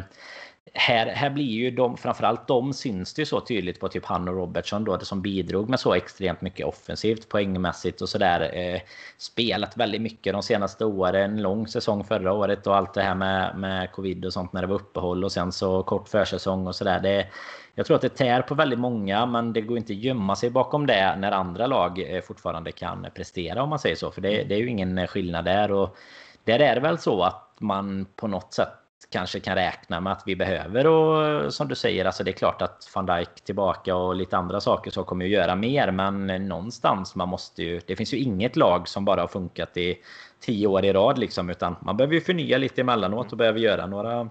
[0.76, 4.28] här, här blir ju de, framförallt de syns det ju så tydligt på typ han
[4.28, 8.50] och Robertson då, som bidrog med så extremt mycket offensivt poängmässigt och sådär.
[8.54, 8.80] Eh,
[9.18, 13.58] spelat väldigt mycket de senaste åren, lång säsong förra året och allt det här med,
[13.58, 17.26] med covid och sånt när det var uppehåll och sen så kort försäsong och sådär.
[17.74, 20.50] Jag tror att det tär på väldigt många, men det går inte att gömma sig
[20.50, 24.10] bakom det när andra lag eh, fortfarande kan prestera om man säger så.
[24.10, 25.72] För det, det är ju ingen eh, skillnad där.
[25.72, 25.96] Och
[26.44, 28.68] där är det väl så att man på något sätt
[29.10, 32.62] kanske kan räkna med att vi behöver och som du säger, alltså det är klart
[32.62, 37.14] att van Dijk tillbaka och lite andra saker så kommer ju göra mer men någonstans
[37.14, 39.98] man måste ju, det finns ju inget lag som bara har funkat i
[40.40, 43.86] tio år i rad liksom utan man behöver ju förnya lite emellanåt och behöver göra
[43.86, 44.28] några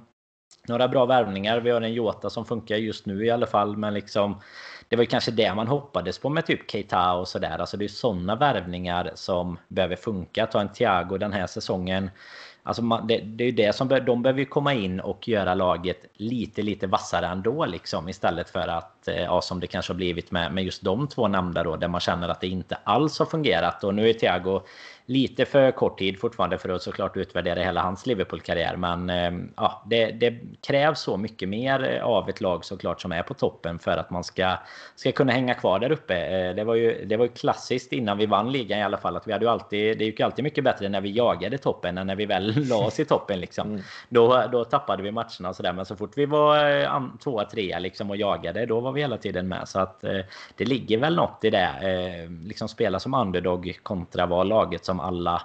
[0.67, 1.59] några bra värvningar.
[1.59, 4.41] Vi har en Jota som funkar just nu i alla fall men liksom
[4.89, 7.59] det var ju kanske det man hoppades på med typ Keita och sådär.
[7.59, 10.45] Alltså det är sådana värvningar som behöver funka.
[10.45, 12.09] Ta en Thiago den här säsongen.
[12.67, 16.05] Alltså man, det, det, är ju det som de behöver komma in och göra laget
[16.13, 18.09] lite, lite vassare ändå liksom.
[18.09, 21.27] Istället för att, eh, ja, som det kanske har blivit med, med just de två
[21.27, 23.83] nämnda då, där man känner att det inte alls har fungerat.
[23.83, 24.61] Och nu är Thiago
[25.07, 28.75] lite för kort tid fortfarande för att såklart utvärdera hela hans Liverpool-karriär.
[28.75, 33.23] Men eh, ja, det, det, krävs så mycket mer av ett lag såklart som är
[33.23, 34.57] på toppen för att man ska,
[34.95, 36.15] ska kunna hänga kvar där uppe.
[36.15, 39.15] Eh, det var, ju, det var ju klassiskt innan vi vann ligan i alla fall.
[39.15, 41.97] Att vi hade ju alltid, det gick ju alltid mycket bättre när vi jagade toppen
[41.97, 43.39] än när vi väl la oss i toppen.
[43.39, 43.69] Liksom.
[43.69, 43.81] Mm.
[44.09, 45.73] Då, då tappade vi matcherna och sådär.
[45.73, 49.17] Men så fort vi var eh, tvåa, trea liksom och jagade, då var vi hela
[49.17, 49.67] tiden med.
[49.67, 50.01] Så att
[50.55, 51.69] det ligger väl något i det.
[52.45, 55.41] Liksom spela som underdog kontra vad laget som som alla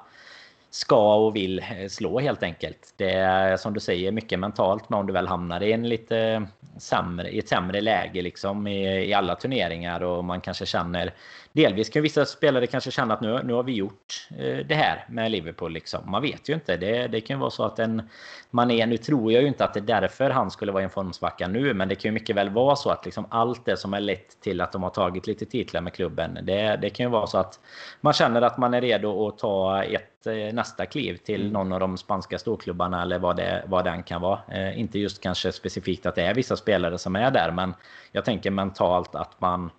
[0.70, 2.94] ska och vill eh, slå helt enkelt.
[2.96, 6.46] Det är som du säger mycket mentalt men om du väl hamnar i en lite
[6.78, 11.14] sämre, i ett sämre läge liksom i, i alla turneringar och man kanske känner
[11.52, 15.04] delvis kan vissa spelare kanske känna att nu, nu har vi gjort eh, det här
[15.08, 15.72] med Liverpool.
[15.72, 16.10] Liksom.
[16.10, 16.76] Man vet ju inte.
[16.76, 18.02] Det, det kan ju vara så att en
[18.50, 20.84] man är, nu tror jag ju inte att det är därför han skulle vara i
[20.84, 23.76] en formsvacka nu, men det kan ju mycket väl vara så att liksom allt det
[23.76, 27.06] som har lett till att de har tagit lite titlar med klubben, det, det kan
[27.06, 27.60] ju vara så att
[28.00, 31.52] man känner att man är redo att ta ett eh, nästa kliv till mm.
[31.52, 34.40] någon av de spanska storklubbarna eller vad, det, vad den kan vara.
[34.48, 37.74] Eh, inte just kanske specifikt att det är vissa spelare som är där, men
[38.12, 39.70] jag tänker mentalt att man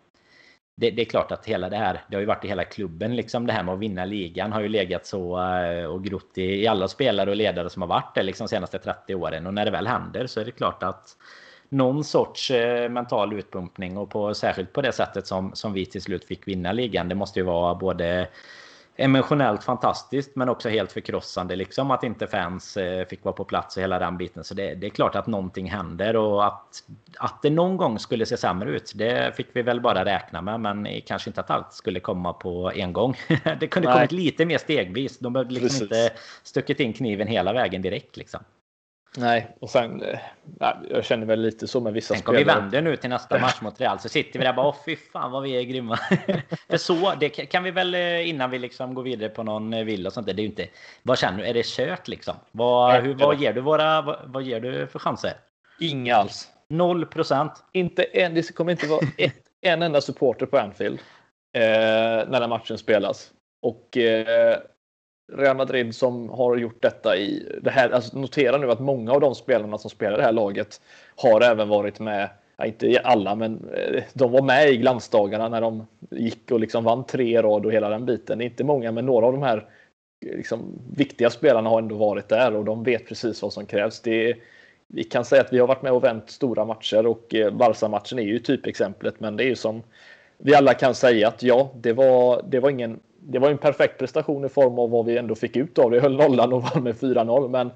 [0.76, 3.16] det, det, är klart att hela det här, det har ju varit i hela klubben
[3.16, 6.42] liksom det här med att vinna ligan har ju legat så eh, och grott i,
[6.42, 9.66] i alla spelare och ledare som har varit det liksom senaste 30 åren och när
[9.66, 11.18] det väl händer så är det klart att
[11.70, 16.02] någon sorts eh, mental utpumpning och på, särskilt på det sättet som, som vi till
[16.02, 17.10] slut fick vinna ligan.
[17.10, 18.28] Det måste ju vara både
[19.02, 23.78] emotionellt fantastiskt men också helt förkrossande liksom att inte fans eh, fick vara på plats
[23.78, 24.44] och hela den biten.
[24.44, 26.84] Så det, det, är klart att någonting händer och att,
[27.18, 28.92] att det någon gång skulle se sämre ut.
[28.96, 32.72] Det fick vi väl bara räkna med men kanske inte att allt skulle komma på
[32.76, 33.18] en gång.
[33.60, 33.98] det kunde Nej.
[33.98, 35.20] kommit lite mer stegvis.
[35.20, 35.82] De behövde liksom Precis.
[35.82, 38.44] inte stuckit in kniven hela vägen direkt liksom.
[39.18, 40.04] Nej, och sen...
[40.04, 40.20] Eh,
[40.60, 42.44] nej, jag känner väl lite så med vissa Tänk spelare.
[42.44, 44.68] Tänk om vi vänder nu till nästa match mot Real så sitter vi där bara
[44.68, 45.98] åh fy fan vad vi är grymma.
[46.70, 49.84] För så, det kan vi väl eh, innan vi liksom går vidare på någon eh,
[49.84, 50.34] villa och sånt där.
[50.34, 50.68] Det är ju inte...
[51.04, 51.46] Vad känner du?
[51.46, 52.36] Är det kört liksom?
[52.52, 54.02] Vad, hur, vad ger du våra...
[54.02, 55.34] Vad, vad ger du för chanser?
[55.80, 56.50] Inga alls.
[56.70, 57.52] Noll procent?
[57.72, 58.34] Inte en.
[58.34, 61.00] Det kommer inte vara ett, en enda supporter på Anfield.
[61.54, 61.62] Eh,
[62.30, 63.32] när den matchen spelas.
[63.62, 64.58] Och eh,
[65.32, 67.90] Real Madrid som har gjort detta i det här.
[67.90, 70.82] Alltså notera nu att många av de spelarna som spelar i det här laget
[71.16, 72.30] har även varit med.
[72.58, 76.84] Ja, inte alla, men eh, de var med i glansdagarna när de gick och liksom
[76.84, 78.38] vann tre rad och hela den biten.
[78.38, 79.58] Det är inte många, men några av de här
[80.26, 84.02] eh, liksom, viktiga spelarna har ändå varit där och de vet precis vad som krävs.
[84.02, 84.36] Det
[84.88, 88.20] vi kan säga att vi har varit med och vänt stora matcher och eh, Barca-matchen
[88.20, 89.84] är ju typexemplet, men det är ju som
[90.38, 94.00] vi alla kan säga att ja, det var, det var ingen det var en perfekt
[94.00, 95.98] prestation i form av vad vi ändå fick ut av det.
[95.98, 97.72] Jag höll nollan och vann med 4-0, men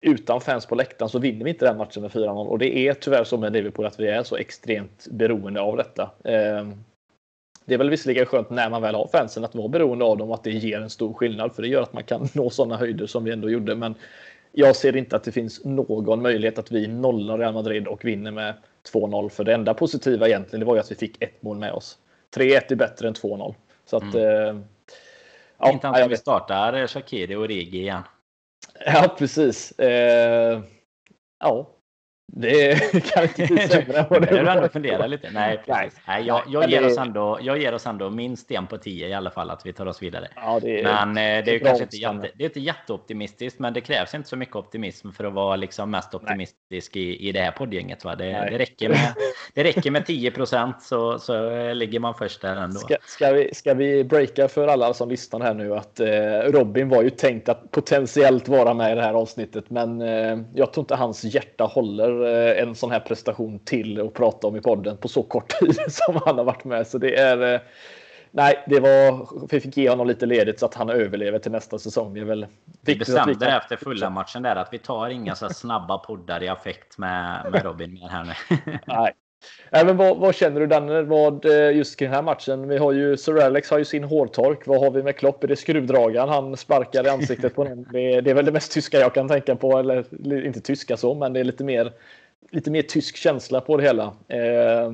[0.00, 2.94] utan fans på läktaren så vinner vi inte den matchen med 4-0 och det är
[2.94, 6.10] tyvärr så med Liverpool att vi är så extremt beroende av detta.
[6.24, 6.84] Ehm,
[7.64, 10.28] det är väl visserligen skönt när man väl har fansen att vara beroende av dem
[10.28, 12.76] och att det ger en stor skillnad för det gör att man kan nå sådana
[12.76, 13.74] höjder som vi ändå gjorde.
[13.74, 13.94] Men
[14.52, 18.30] jag ser inte att det finns någon möjlighet att vi nollar Real Madrid och vinner
[18.30, 18.54] med
[18.92, 21.72] 2-0 för det enda positiva egentligen det var ju att vi fick ett mål med
[21.72, 21.98] oss.
[22.36, 23.54] 3-1 är bättre än 2-0.
[23.86, 24.64] Så att mm.
[25.64, 28.02] Eh, Ja, inte han som vi startar Shakiri och Rigi igen.
[28.86, 29.72] Ja, precis.
[29.78, 30.62] Eh,
[31.40, 31.70] ja,
[32.26, 34.56] det kan inte sämre det var.
[34.56, 35.30] ändå fundera lite.
[35.30, 35.62] Nej.
[35.66, 35.90] Nej,
[36.26, 39.30] jag, jag, ger oss ändå, jag ger oss ändå minst en på tio i alla
[39.30, 40.28] fall att vi tar oss vidare.
[40.36, 43.72] Ja, det är, men eh, det är kanske inte, jätte, det är inte jätteoptimistiskt, men
[43.72, 47.40] det krävs inte så mycket optimism för att vara liksom mest optimistisk i, i det
[47.40, 48.04] här poddgänget.
[48.04, 48.14] Va?
[48.14, 49.14] Det, det, räcker med,
[49.54, 52.78] det räcker med 10 procent så, så eh, ligger man först där ändå.
[52.78, 56.06] Ska, ska, vi, ska vi breaka för alla som lyssnar här nu att eh,
[56.44, 60.72] Robin var ju tänkt att potentiellt vara med i det här avsnittet, men eh, jag
[60.72, 64.60] tror inte hans hjärta håller Eh, en sån här prestation till att prata om i
[64.60, 66.86] podden på så kort tid som han har varit med.
[66.86, 67.60] Så det är eh,
[68.36, 71.78] Nej, det var, vi fick ge honom lite ledigt så att han överlever till nästa
[71.78, 72.14] säsong.
[72.14, 72.46] Det är väl
[72.80, 73.56] vi bestämde kan...
[73.56, 77.64] efter fulla matchen där att vi tar inga så snabba poddar i affekt med, med
[77.64, 78.32] Robin mer här nu.
[78.86, 79.12] Nej,
[79.70, 82.68] Äh, Även vad, vad, känner du Danne, vad eh, just kring den här matchen?
[82.68, 84.66] Vi har ju Sir Alex har ju sin hårtork.
[84.66, 85.44] Vad har vi med Klopp?
[85.44, 87.86] Är det skruvdragaren han sparkar i ansiktet på någon?
[87.92, 89.78] Det, det, är väl det mest tyska jag kan tänka på.
[89.78, 91.92] Eller inte tyska så, men det är lite mer,
[92.50, 94.04] lite mer tysk känsla på det hela.
[94.28, 94.92] Eh,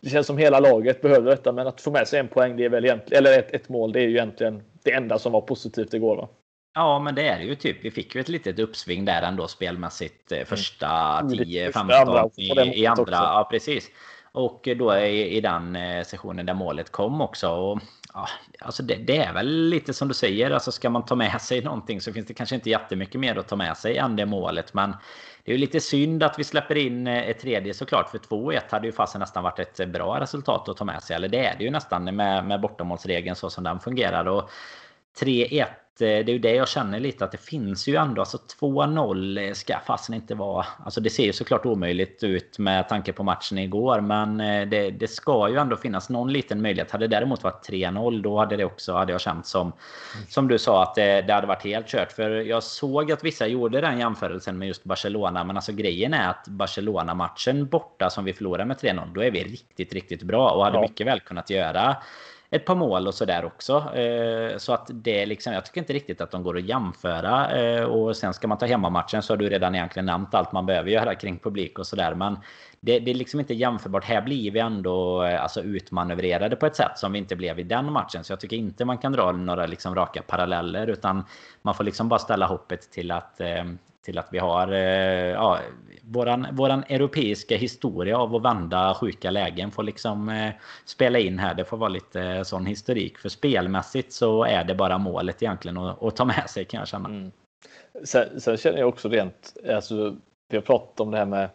[0.00, 2.64] det känns som hela laget behöver detta, men att få med sig en poäng, det
[2.64, 5.40] är väl egentligen, eller ett, ett mål, det är ju egentligen det enda som var
[5.40, 6.16] positivt igår.
[6.16, 6.28] Va?
[6.76, 7.84] Ja, men det är ju typ.
[7.84, 10.32] Vi fick ju ett litet uppsving där ändå spelmässigt.
[10.32, 10.86] Eh, första
[11.22, 12.68] 10-15 mm.
[12.68, 13.12] i, i, andra.
[13.12, 13.90] Ja, precis.
[14.32, 17.50] Och då i, i den eh, sessionen där målet kom också.
[17.50, 17.80] Och,
[18.14, 18.28] ja,
[18.60, 20.50] alltså det, det, är väl lite som du säger.
[20.50, 23.48] Alltså ska man ta med sig någonting så finns det kanske inte jättemycket mer att
[23.48, 24.74] ta med sig än det målet.
[24.74, 24.96] Men
[25.44, 28.10] det är ju lite synd att vi släpper in eh, ett tredje såklart.
[28.10, 31.16] För 2-1 hade ju fasen nästan varit ett bra resultat att ta med sig.
[31.16, 34.28] Eller det är det ju nästan med, med bortamålsregeln så som den fungerar.
[34.28, 34.50] Och
[35.20, 35.66] 3-1
[35.98, 38.22] det är ju det jag känner lite att det finns ju ändå.
[38.22, 40.66] Alltså 2-0 ska fasen inte vara...
[40.84, 44.00] Alltså det ser ju såklart omöjligt ut med tanke på matchen igår.
[44.00, 46.90] Men eh, det, det ska ju ändå finnas någon liten möjlighet.
[46.90, 49.66] Hade det däremot varit 3-0 då hade det också, hade jag känt som...
[49.66, 50.26] Mm.
[50.28, 52.12] Som du sa att det, det, hade varit helt kört.
[52.12, 55.44] För jag såg att vissa gjorde den jämförelsen med just Barcelona.
[55.44, 59.14] Men alltså grejen är att Barcelona-matchen borta som vi förlorade med 3-0.
[59.14, 60.50] Då är vi riktigt, riktigt bra.
[60.50, 60.82] Och hade ja.
[60.82, 61.96] mycket väl kunnat göra
[62.50, 63.94] ett par mål och sådär också.
[63.94, 67.50] Eh, så att det är liksom, jag tycker inte riktigt att de går att jämföra.
[67.50, 70.66] Eh, och sen ska man ta hemmamatchen så har du redan egentligen nämnt allt man
[70.66, 72.14] behöver göra kring publik och sådär.
[72.14, 72.38] Men
[72.80, 74.04] det, det, är liksom inte jämförbart.
[74.04, 77.62] Här blir vi ändå eh, alltså, utmanövrerade på ett sätt som vi inte blev i
[77.62, 78.24] den matchen.
[78.24, 80.86] Så jag tycker inte man kan dra några liksom raka paralleller.
[80.86, 81.24] Utan
[81.62, 83.40] man får liksom bara ställa hoppet till att
[84.06, 85.58] till att vi har eh, ja,
[86.02, 90.50] våran, våran europeiska historia av att vända sjuka lägen får liksom eh,
[90.84, 91.54] spela in här.
[91.54, 93.18] Det får vara lite eh, sån historik.
[93.18, 96.88] För spelmässigt så är det bara målet egentligen att, att ta med sig kan jag
[96.88, 97.08] känna.
[97.08, 97.32] Mm.
[98.04, 100.16] Sen, sen, känner jag också rent, alltså,
[100.48, 101.48] vi har pratat om det här med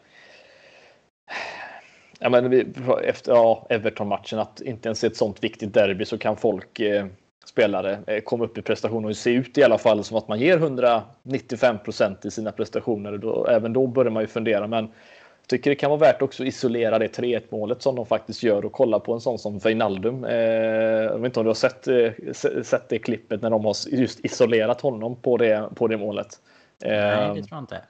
[2.24, 2.66] Ja, men vi,
[3.04, 7.06] efter ja, Everton-matchen, att inte ens i ett sånt viktigt derby så kan folk, eh,
[7.46, 10.40] spelare, eh, komma upp i prestation och se ut i alla fall som att man
[10.40, 13.18] ger 195 procent i sina prestationer.
[13.18, 14.68] Då, även då börjar man ju fundera.
[14.68, 18.06] Men jag tycker det kan vara värt också att isolera det 3-1 målet som de
[18.06, 20.26] faktiskt gör och kolla på en sån som Wijnaldum.
[20.26, 22.12] Eh, jag vet inte om du har sett, eh,
[22.64, 26.40] sett det klippet när de har just isolerat honom på det, på det målet.
[26.84, 27.82] Nej, det tror jag inte.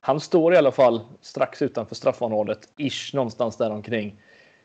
[0.00, 4.20] Han står i alla fall strax utanför straffområdet, ish någonstans där omkring.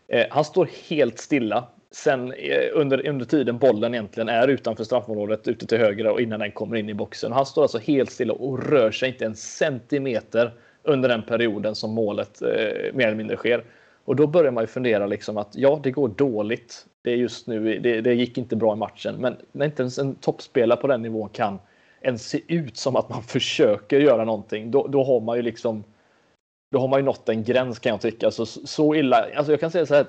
[0.08, 1.68] Eh, han står helt stilla.
[1.96, 6.40] Sen eh, under, under tiden bollen egentligen är utanför straffområdet, ute till höger och innan
[6.40, 7.32] den kommer in i boxen.
[7.32, 11.92] Han står alltså helt stilla och rör sig inte en centimeter under den perioden som
[11.92, 13.64] målet eh, mer eller mindre sker.
[14.06, 16.86] Och då börjar man ju fundera liksom att ja, det går dåligt.
[17.04, 17.80] Det är just nu.
[17.80, 21.02] Det, det gick inte bra i matchen, men när inte ens en toppspelare på den
[21.02, 21.60] nivån kan
[22.02, 25.84] ens se ut som att man försöker göra någonting, då, då har man ju liksom
[26.72, 28.26] då har man ju nått en gräns kan jag tycka.
[28.26, 29.26] Alltså, så illa.
[29.36, 30.06] Alltså jag kan säga så här.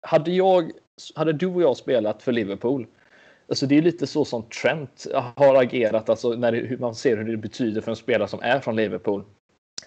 [0.00, 0.72] Hade, jag,
[1.14, 2.86] hade du och jag spelat för Liverpool.
[3.48, 6.08] Alltså det är lite så som Trent har agerat.
[6.08, 8.76] Alltså när det, hur man ser hur det betyder för en spelare som är från
[8.76, 9.24] Liverpool.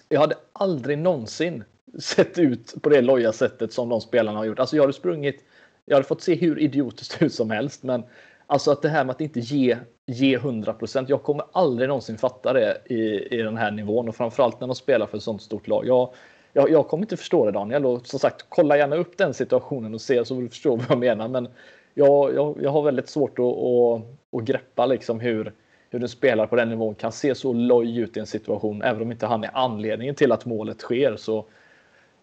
[0.08, 1.64] Jag hade aldrig någonsin
[1.98, 4.58] sett ut på det loja sättet som de spelarna har gjort.
[4.58, 5.44] Alltså jag hade sprungit.
[5.84, 8.02] Jag hade fått se hur idiotiskt ut som helst, men
[8.50, 11.08] Alltså att det här med att inte ge, ge 100 procent.
[11.08, 14.76] Jag kommer aldrig någonsin fatta det i, i den här nivån och framförallt när de
[14.76, 15.86] spelar för ett sånt stort lag.
[15.86, 16.14] Jag,
[16.52, 19.94] jag, jag kommer inte förstå det Daniel och som sagt kolla gärna upp den situationen
[19.94, 21.28] och se så du förstår vad jag menar.
[21.28, 21.48] Men
[21.94, 24.02] jag, jag, jag har väldigt svårt att, att,
[24.40, 25.52] att greppa liksom hur,
[25.90, 29.02] hur en spelare på den nivån kan se så loj ut i en situation även
[29.02, 31.16] om inte han är anledningen till att målet sker.
[31.16, 31.38] Så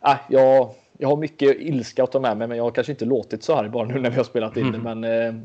[0.05, 3.05] äh, jag, jag har mycket ilska att ta med mig men jag har kanske inte
[3.05, 4.77] låtit så här bara nu när vi har spelat in det.
[4.77, 4.99] Mm.
[4.99, 5.41] Men eh,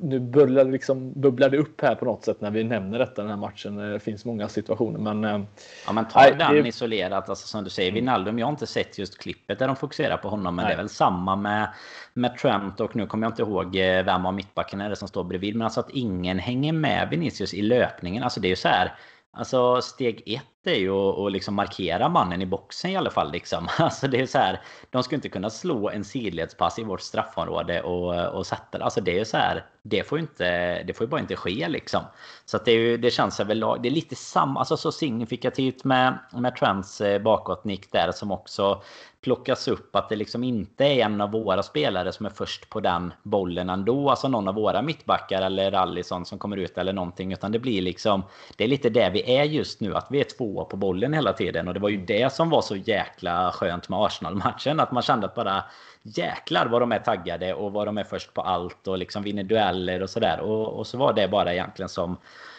[0.00, 3.22] nu bubblar det, liksom, bubblar det upp här på något sätt när vi nämner detta
[3.22, 3.76] den här matchen.
[3.76, 4.98] Det finns många situationer.
[4.98, 5.44] Men, eh,
[5.86, 6.68] ja, men ta nej, den det...
[6.68, 7.28] isolerat.
[7.28, 7.94] Alltså, som du säger, mm.
[7.94, 8.38] Wijnaldum.
[8.38, 10.56] Jag har inte sett just klippet där de fokuserar på honom.
[10.56, 10.70] Men nej.
[10.70, 11.68] det är väl samma med,
[12.14, 12.80] med Trent.
[12.80, 15.56] Och nu kommer jag inte ihåg eh, vem av mittbacken är det som står bredvid.
[15.56, 18.22] Men alltså att ingen hänger med Vinicius i löpningen.
[18.22, 18.94] Alltså det är ju så här.
[19.32, 23.32] Alltså steg ett är ju att liksom markera mannen i boxen i alla fall.
[23.32, 23.68] Liksom.
[23.78, 24.60] Alltså det är så här,
[24.90, 28.84] de skulle inte kunna slå en sidledspass i vårt straffområde och, och sätta det.
[28.84, 31.68] Alltså det är så här, det får ju inte, det får ju bara inte ske
[31.68, 32.00] liksom.
[32.44, 35.84] Så att det, är ju, det känns överlag, det är lite samma, alltså så signifikativt
[35.84, 38.82] med, med Trents eh, bakåtnick där som också
[39.24, 42.80] plockas upp att det liksom inte är en av våra spelare som är först på
[42.80, 44.10] den bollen ändå.
[44.10, 47.32] Alltså någon av våra mittbackar eller Allison som kommer ut eller någonting.
[47.32, 48.22] Utan det blir liksom,
[48.56, 49.94] det är lite där vi är just nu.
[49.94, 51.68] Att vi är två på bollen hela tiden.
[51.68, 54.80] Och det var ju det som var så jäkla skönt med Arsenal-matchen.
[54.80, 55.64] Att man kände att bara
[56.02, 59.42] jäklar vad de är taggade och vad de är först på allt och liksom vinner
[59.42, 60.40] dueller och sådär.
[60.40, 62.16] Och, och så var det bara egentligen som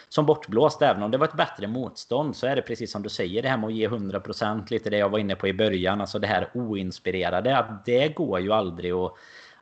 [0.08, 0.82] som bortblåst.
[0.82, 3.42] Även om det var ett bättre motstånd så är det precis som du säger.
[3.42, 6.00] Det här med att ge 100% lite det jag var inne på i början.
[6.00, 7.58] Alltså det här oinspirerade.
[7.58, 9.12] Att det går ju aldrig att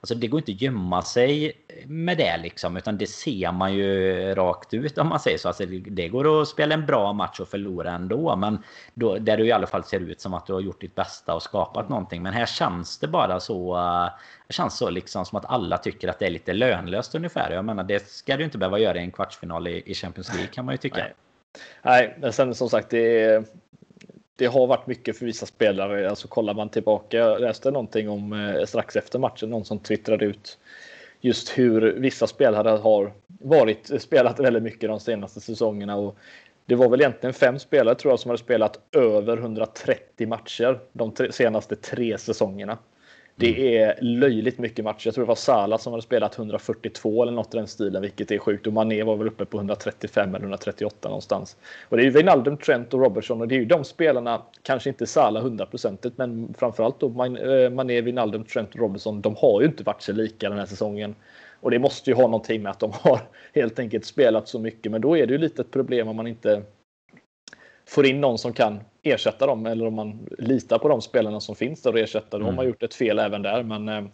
[0.05, 1.53] Alltså det går inte att gömma sig
[1.87, 2.77] med det liksom.
[2.77, 5.49] Utan det ser man ju rakt ut om man säger så.
[5.49, 8.37] Alltså det går att spela en bra match och förlora ändå.
[8.37, 8.63] Men
[8.95, 11.35] då, där du i alla fall ser ut som att du har gjort ditt bästa
[11.35, 12.23] och skapat någonting.
[12.23, 13.77] Men här känns det bara så.
[13.77, 14.09] Eh,
[14.47, 17.51] det känns så liksom som att alla tycker att det är lite lönlöst ungefär.
[17.51, 20.65] Jag menar det ska du inte behöva göra i en kvartsfinal i, Champions League kan
[20.65, 20.97] man ju tycka.
[20.97, 21.15] Nej.
[21.83, 23.45] Nej, men sen som sagt, det är,
[24.37, 26.11] det har varit mycket för vissa spelare.
[26.11, 30.25] Alltså kollar man tillbaka, jag läste någonting om eh, strax efter matchen, någon som twittrade
[30.25, 30.59] ut
[31.21, 35.97] just hur vissa spelare har varit, eh, spelat väldigt mycket de senaste säsongerna.
[35.97, 36.17] Och
[36.67, 41.13] det var väl egentligen fem spelare tror jag som hade spelat över 130 matcher de
[41.13, 42.79] tre, senaste tre säsongerna.
[43.37, 43.91] Det mm.
[43.91, 45.07] är löjligt mycket matcher.
[45.07, 48.31] Jag tror det var Salah som hade spelat 142 eller något i den stilen, vilket
[48.31, 48.67] är sjukt.
[48.67, 51.57] Och Mané var väl uppe på 135 eller 138 någonstans.
[51.89, 54.89] Och det är ju Wijnaldum, Trent och Robertson och det är ju de spelarna, kanske
[54.89, 59.21] inte Salah hundraprocentigt, men framförallt då eh, Mané, Wijnaldum, Trent och Robertson.
[59.21, 61.15] De har ju inte varit så lika den här säsongen.
[61.61, 63.21] Och det måste ju ha någonting med att de har
[63.55, 64.93] helt enkelt spelat så mycket.
[64.93, 66.63] Men då är det ju lite ett problem om man inte
[67.89, 71.57] får in någon som kan ersätta dem eller om man litar på de spelarna som
[71.57, 72.39] finns där och ersätta.
[72.39, 72.69] Då har man mm.
[72.69, 73.63] gjort ett fel även där.
[73.63, 74.05] Men eh,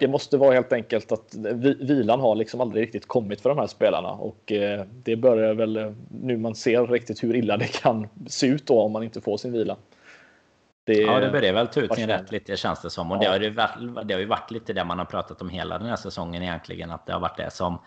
[0.00, 1.34] det måste vara helt enkelt att
[1.80, 5.76] vilan har liksom aldrig riktigt kommit för de här spelarna och eh, det börjar väl
[5.76, 5.92] eh,
[6.22, 9.36] nu man ser riktigt hur illa det kan se ut då om man inte får
[9.36, 9.76] sin vila.
[10.84, 13.12] Det, ja, det börjar väl ta ut sin rätt lite känns det som.
[13.12, 13.20] Och ja.
[13.20, 15.78] det, har ju varit, det har ju varit lite det man har pratat om hela
[15.78, 16.90] den här säsongen egentligen.
[16.90, 17.78] Att det har varit det som,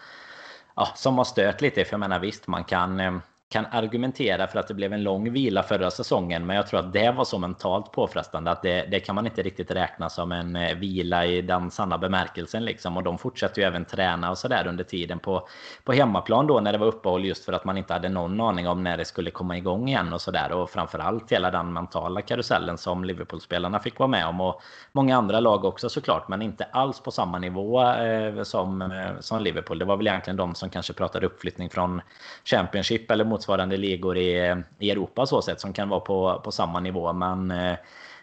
[0.76, 1.86] ja, som har stört lite.
[1.86, 3.14] För jag menar visst, man kan eh,
[3.56, 6.46] kan argumentera för att det blev en lång vila förra säsongen.
[6.46, 9.42] Men jag tror att det var så mentalt påfrestande att det, det kan man inte
[9.42, 12.66] riktigt räkna som en eh, vila i den sanna bemärkelsen.
[12.66, 12.98] Liksom.
[12.98, 15.48] Och de fortsatte ju även träna och så där under tiden på,
[15.84, 18.68] på hemmaplan då när det var uppehåll just för att man inte hade någon aning
[18.68, 22.22] om när det skulle komma igång igen och så där Och framförallt hela den mentala
[22.22, 24.42] karusellen som Liverpool-spelarna fick vara med om.
[24.42, 29.20] Och många andra lag också såklart, men inte alls på samma nivå eh, som, eh,
[29.20, 29.80] som Liverpool.
[29.80, 32.02] Det var väl egentligen de som kanske pratade uppflyttning från
[32.46, 36.52] Championship eller mot motsvarande ligor i, i Europa så sätt som kan vara på, på
[36.52, 37.14] samma nivå.
[37.14, 37.78] Men eh,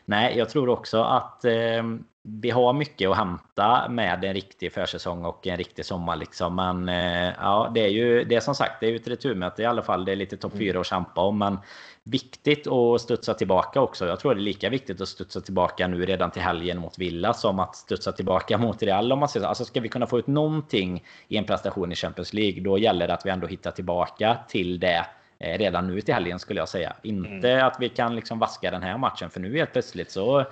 [0.04, 1.82] nej, jag tror också att eh,
[2.24, 6.56] vi har mycket att hämta med en riktig försäsong och en riktig sommar liksom.
[6.56, 9.62] Men eh, ja, det är ju det är som sagt, det är ju ett returmöte
[9.62, 10.04] i alla fall.
[10.04, 10.80] Det är lite topp 4 mm.
[10.80, 11.58] att kämpa om, men
[12.04, 14.06] viktigt att studsa tillbaka också.
[14.06, 17.34] Jag tror det är lika viktigt att studsa tillbaka nu redan till helgen mot Villa
[17.34, 19.48] som att studsa tillbaka mot Real om man säger så.
[19.48, 23.08] Alltså ska vi kunna få ut någonting i en prestation i Champions League, då gäller
[23.08, 25.06] det att vi ändå hittar tillbaka till det
[25.38, 26.96] eh, redan nu till helgen skulle jag säga.
[27.02, 27.66] Inte mm.
[27.66, 30.44] att vi kan liksom vaska den här matchen för nu helt plötsligt så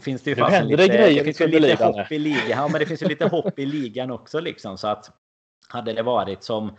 [0.00, 2.48] finns det ju fasen lite, grejer det finns ju lite hopp i ligan.
[2.48, 5.10] Ja, men det finns ju lite hopp i ligan också liksom så att
[5.68, 6.76] hade det varit som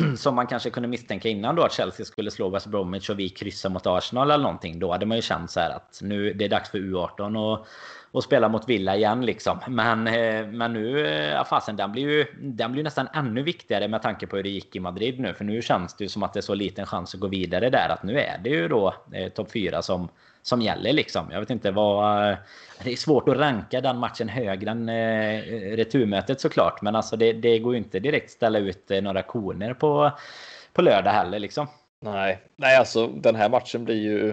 [0.16, 3.28] som man kanske kunde misstänka innan då att Chelsea skulle slå West Bromwich och vi
[3.28, 4.78] kryssar mot Arsenal eller någonting.
[4.78, 7.66] Då hade man ju känt så här att nu det är dags för U18 och,
[8.12, 9.58] och spela mot Villa igen liksom.
[9.68, 10.98] Men, eh, men nu,
[11.32, 14.48] ja, fasen, den blir ju den blir nästan ännu viktigare med tanke på hur det
[14.48, 15.34] gick i Madrid nu.
[15.34, 17.70] För nu känns det ju som att det är så liten chans att gå vidare
[17.70, 17.88] där.
[17.88, 20.08] Att nu är det ju då eh, topp 4 som,
[20.44, 21.30] som gäller liksom.
[21.30, 22.30] Jag vet inte vad...
[22.30, 22.36] Eh,
[22.84, 25.40] det är svårt att ranka den matchen högre än eh,
[25.76, 26.82] returmötet såklart.
[26.82, 30.10] Men alltså det, det går ju inte direkt ställa ut eh, några koner på,
[30.72, 31.66] på lördag heller liksom.
[32.00, 34.30] Nej, nej alltså den här matchen blir ju...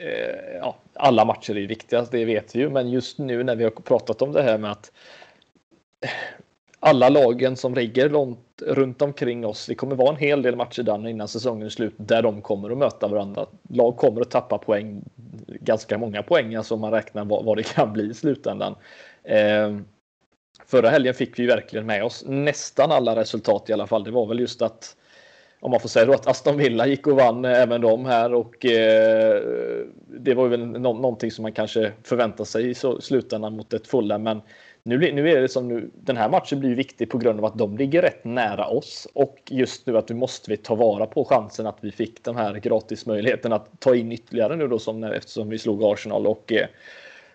[0.00, 2.70] Eh, ja, alla matcher är viktiga, det vet vi ju.
[2.70, 4.92] Men just nu när vi har pratat om det här med att
[6.80, 9.66] alla lagen som ligger långt runt omkring oss.
[9.66, 12.70] Det kommer vara en hel del matcher där innan säsongen är slut där de kommer
[12.70, 13.46] att möta varandra.
[13.68, 15.02] Lag kommer att tappa poäng,
[15.46, 18.74] ganska många poäng, alltså om man räknar vad, vad det kan bli i slutändan.
[19.24, 19.76] Eh,
[20.66, 24.04] förra helgen fick vi verkligen med oss nästan alla resultat i alla fall.
[24.04, 24.96] Det var väl just att
[25.60, 28.66] om man får säga då att Aston Villa gick och vann även de här och
[28.66, 29.42] eh,
[30.06, 34.18] det var väl no någonting som man kanske förväntar sig i slutändan mot ett fulla
[34.18, 34.40] men
[34.82, 37.58] nu, nu är det som nu, den här matchen blir viktig på grund av att
[37.58, 41.24] de ligger rätt nära oss och just nu att vi måste vi ta vara på
[41.24, 45.48] chansen att vi fick den här gratismöjligheten att ta in ytterligare nu då som eftersom
[45.48, 46.66] vi slog Arsenal och eh,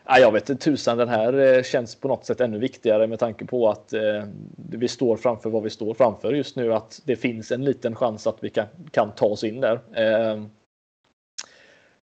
[0.06, 3.46] jag vet inte tusan, den här eh, känns på något sätt ännu viktigare med tanke
[3.46, 4.24] på att eh,
[4.70, 6.74] vi står framför vad vi står framför just nu.
[6.74, 9.80] Att det finns en liten chans att vi kan, kan ta oss in där.
[9.94, 10.44] Eh,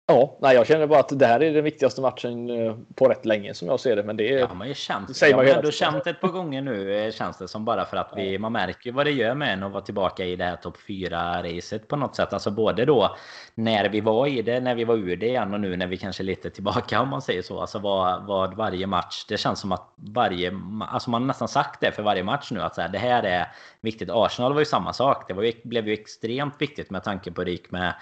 [0.08, 3.24] Ja, nej, jag känner bara att det här är den viktigaste matchen eh, på rätt
[3.24, 4.02] länge som jag ser det.
[4.02, 6.62] Men det är, ja, man har ju känt, säger man ändå känt ett par gånger
[6.62, 9.52] nu eh, känns det som bara för att vi, man märker vad det gör med
[9.52, 12.32] en att vara tillbaka i det här topp 4-racet på något sätt.
[12.32, 13.16] Alltså både då
[13.54, 15.96] när vi var i det, när vi var ur det igen och nu när vi
[15.96, 17.60] kanske är lite tillbaka om man säger så.
[17.60, 20.52] Alltså vad, vad varje match, det känns som att varje,
[20.88, 23.22] alltså man har nästan sagt det för varje match nu att så här, det här
[23.22, 24.08] är viktigt.
[24.12, 25.28] Arsenal var ju samma sak.
[25.28, 27.94] Det var ju, blev ju extremt viktigt med tanke på det gick med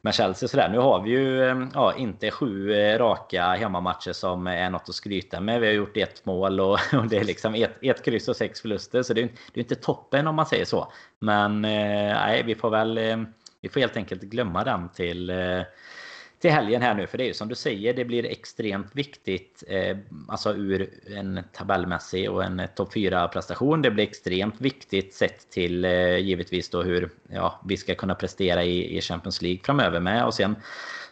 [0.00, 0.68] med Chelsea sådär.
[0.68, 4.94] Nu har vi ju eh, ja, inte sju eh, raka hemmamatcher som är något att
[4.94, 5.60] skryta med.
[5.60, 8.60] Vi har gjort ett mål och, och det är liksom ett, ett kryss och sex
[8.60, 9.02] förluster.
[9.02, 10.92] Så det är, det är inte toppen om man säger så.
[11.18, 13.16] Men eh, nej, vi får väl eh,
[13.60, 15.30] vi får helt enkelt glömma den till
[16.40, 17.06] till helgen här nu.
[17.06, 19.64] För det är ju som du säger, det blir extremt viktigt.
[19.68, 19.96] Eh,
[20.28, 23.82] alltså ur en tabellmässig och en topp 4 prestation.
[23.82, 28.64] Det blir extremt viktigt sett till eh, givetvis då hur ja, vi ska kunna prestera
[28.64, 30.24] i, i Champions League framöver med.
[30.24, 30.56] Och sen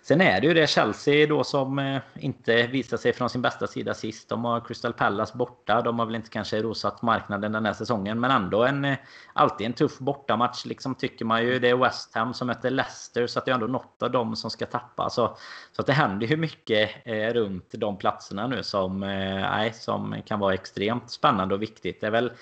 [0.07, 3.67] Sen är det ju det Chelsea då som eh, inte visar sig från sin bästa
[3.67, 4.29] sida sist.
[4.29, 5.83] De har Crystal Palace borta.
[5.83, 8.21] De har väl inte kanske rosat marknaden den här säsongen.
[8.21, 8.97] Men ändå en, eh,
[9.33, 11.59] alltid en tuff bortamatch liksom tycker man ju.
[11.59, 13.27] Det är West Ham som möter Leicester.
[13.27, 15.11] Så att det är ändå något av dem som ska tappa.
[15.11, 15.37] Så,
[15.73, 20.41] så att det händer ju mycket eh, runt de platserna nu som, eh, som kan
[20.41, 22.01] vara extremt spännande och viktigt.
[22.01, 22.33] Det är väl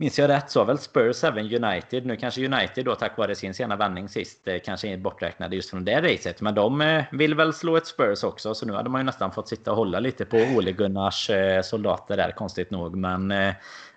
[0.00, 2.06] Minns jag rätt så har väl Spurs även United.
[2.06, 5.70] Nu kanske United då tack vare sin sena vändning sist eh, kanske är borträknade just
[5.70, 6.40] från det racet.
[6.40, 8.54] Men de eh, vill väl slå ett Spurs också.
[8.54, 11.62] Så nu hade man ju nästan fått sitta och hålla lite på Ole Gunnars eh,
[11.62, 12.96] soldater där konstigt nog.
[12.96, 13.28] Men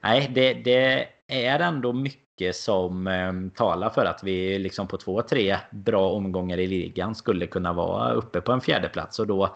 [0.03, 5.57] nej, det, det är ändå mycket som talar för att vi liksom på två, tre
[5.71, 9.55] bra omgångar i ligan skulle kunna vara uppe på en fjärde plats och då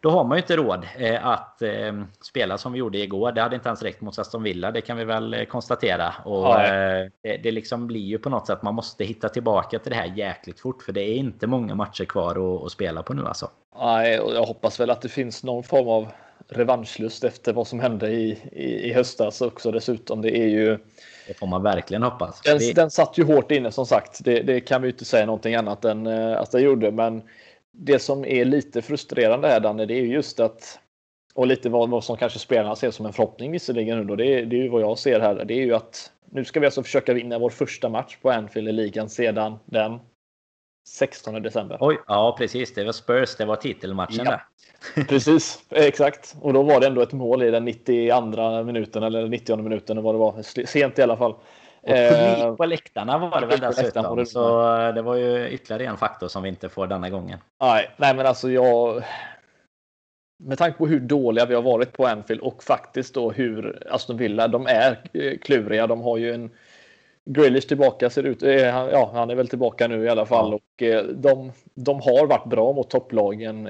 [0.00, 3.32] då har man ju inte råd eh, att eh, spela som vi gjorde igår.
[3.32, 6.14] Det hade inte ens räckt mot Aston Villa, det kan vi väl eh, konstatera.
[6.24, 6.62] Och ja.
[7.22, 10.12] det, det liksom blir ju på något sätt, man måste hitta tillbaka till det här
[10.16, 10.82] jäkligt fort.
[10.82, 13.50] För det är inte många matcher kvar att, att spela på nu alltså.
[13.78, 16.08] Nej, och jag hoppas väl att det finns någon form av
[16.48, 20.22] revanschlust efter vad som hände i, i, i höstas också dessutom.
[20.22, 20.78] Det är ju
[21.26, 22.40] det får man verkligen hoppas.
[22.40, 22.72] Den, det...
[22.72, 24.24] den satt ju hårt inne som sagt.
[24.24, 26.90] Det, det kan vi inte säga någonting annat än att det gjorde.
[26.90, 27.22] Men
[27.72, 30.78] det som är lite frustrerande här Danne, det är just att
[31.34, 34.16] och lite vad, vad som kanske spelarna ser som en förhoppning visserligen nu då.
[34.16, 35.44] Det är, det är ju vad jag ser här.
[35.44, 38.68] Det är ju att nu ska vi alltså försöka vinna vår första match på Anfield
[38.68, 39.98] i ligan sedan den
[40.88, 41.78] 16 december.
[41.80, 42.74] Oj, ja precis.
[42.74, 43.36] Det var Spurs.
[43.36, 44.40] Det var titelmatchen ja.
[44.94, 45.04] där.
[45.04, 46.36] precis, exakt.
[46.40, 50.14] Och då var det ändå ett mål i den 92 minuten eller 90 minuten vad
[50.14, 50.66] det var.
[50.66, 51.34] Sent i alla fall.
[51.82, 54.26] Och publik eh, på läktarna var det väl dessutom.
[54.26, 54.48] Så
[54.94, 57.38] det var ju ytterligare en faktor som vi inte får denna gången.
[57.60, 59.02] Nej, nej men alltså jag
[60.40, 64.16] med tanke på hur dåliga vi har varit på Anfield och faktiskt då hur Aston
[64.16, 65.86] Villa, de är eh, kluriga.
[65.86, 66.50] De har ju en
[67.24, 68.42] Grealish tillbaka ser ut.
[68.42, 70.54] Eh, ja, han är väl tillbaka nu i alla fall.
[70.54, 73.66] Och eh, de, de har varit bra mot topplagen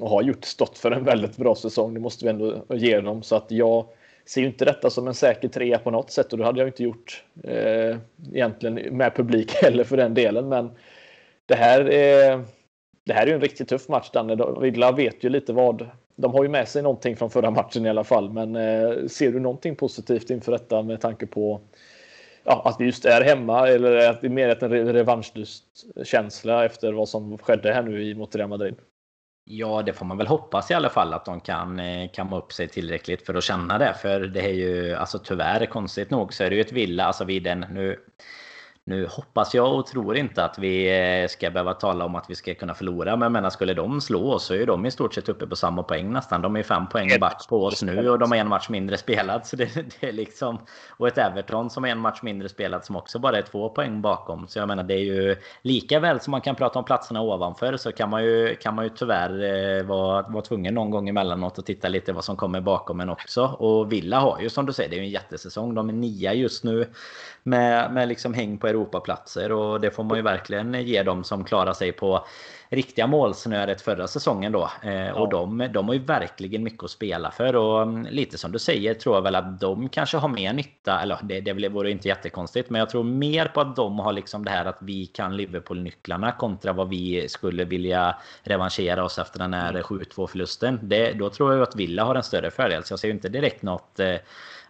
[0.00, 1.94] och har gjort stått för en väldigt bra säsong.
[1.94, 3.22] Det måste vi ändå ge dem.
[3.22, 3.86] Så att jag
[4.30, 6.68] ser ju inte detta som en säker trea på något sätt och det hade jag
[6.68, 7.96] inte gjort eh,
[8.32, 10.48] egentligen med publik heller för den delen.
[10.48, 10.70] Men
[11.46, 12.44] det här är
[13.04, 14.60] det här är ju en riktigt tuff match Danne.
[14.60, 15.88] Villa vet ju lite vad.
[16.16, 18.30] De har ju med sig någonting från förra matchen i alla fall.
[18.30, 21.60] Men eh, ser du någonting positivt inför detta med tanke på
[22.44, 25.64] ja, att vi just är hemma eller att det är mer en revanschlust
[26.04, 28.74] känsla efter vad som skedde här nu mot Real Madrid?
[29.44, 32.52] Ja, det får man väl hoppas i alla fall att de kan eh, kamma upp
[32.52, 33.94] sig tillräckligt för att känna det.
[34.02, 37.24] För det är ju alltså tyvärr konstigt nog så är det ju ett Villa, alltså
[37.24, 37.98] vid den nu
[38.90, 42.34] nu hoppas jag och tror inte att vi eh, ska behöva tala om att vi
[42.34, 43.16] ska kunna förlora.
[43.16, 45.56] Men jag menar, skulle de slå oss så är de i stort sett uppe på
[45.56, 46.42] samma poäng nästan.
[46.42, 49.46] De är fem poäng back på oss nu och de har en match mindre spelad.
[49.46, 50.58] Så det, det, är liksom,
[50.96, 54.02] och ett Everton som är en match mindre spelad som också bara är två poäng
[54.02, 54.48] bakom.
[54.48, 57.76] Så jag menar, det är ju lika väl som man kan prata om platserna ovanför
[57.76, 59.30] så kan man ju, kan man ju tyvärr
[59.78, 63.10] eh, vara, vara tvungen någon gång emellanåt att titta lite vad som kommer bakom en
[63.10, 63.44] också.
[63.44, 65.74] Och Villa har ju som du säger, det är ju en jättesäsong.
[65.74, 66.86] De är nia just nu
[67.42, 71.44] med, med liksom häng på Europaplatser och det får man ju verkligen ge dem som
[71.44, 72.24] klarar sig på
[72.70, 74.70] riktiga målsnöret förra säsongen då.
[74.82, 75.14] Eh, ja.
[75.14, 77.56] Och de, de har ju verkligen mycket att spela för.
[77.56, 81.00] Och mm, lite som du säger tror jag väl att de kanske har mer nytta.
[81.00, 82.70] Eller det, det vore inte jättekonstigt.
[82.70, 86.32] Men jag tror mer på att de har liksom det här att vi kan Liverpool-nycklarna
[86.32, 90.28] kontra vad vi skulle vilja revanschera oss efter den här 7-2 mm.
[90.28, 90.78] förlusten.
[90.82, 92.84] Det, då tror jag att Villa har en större fördel.
[92.84, 94.14] Så jag ser inte direkt något eh,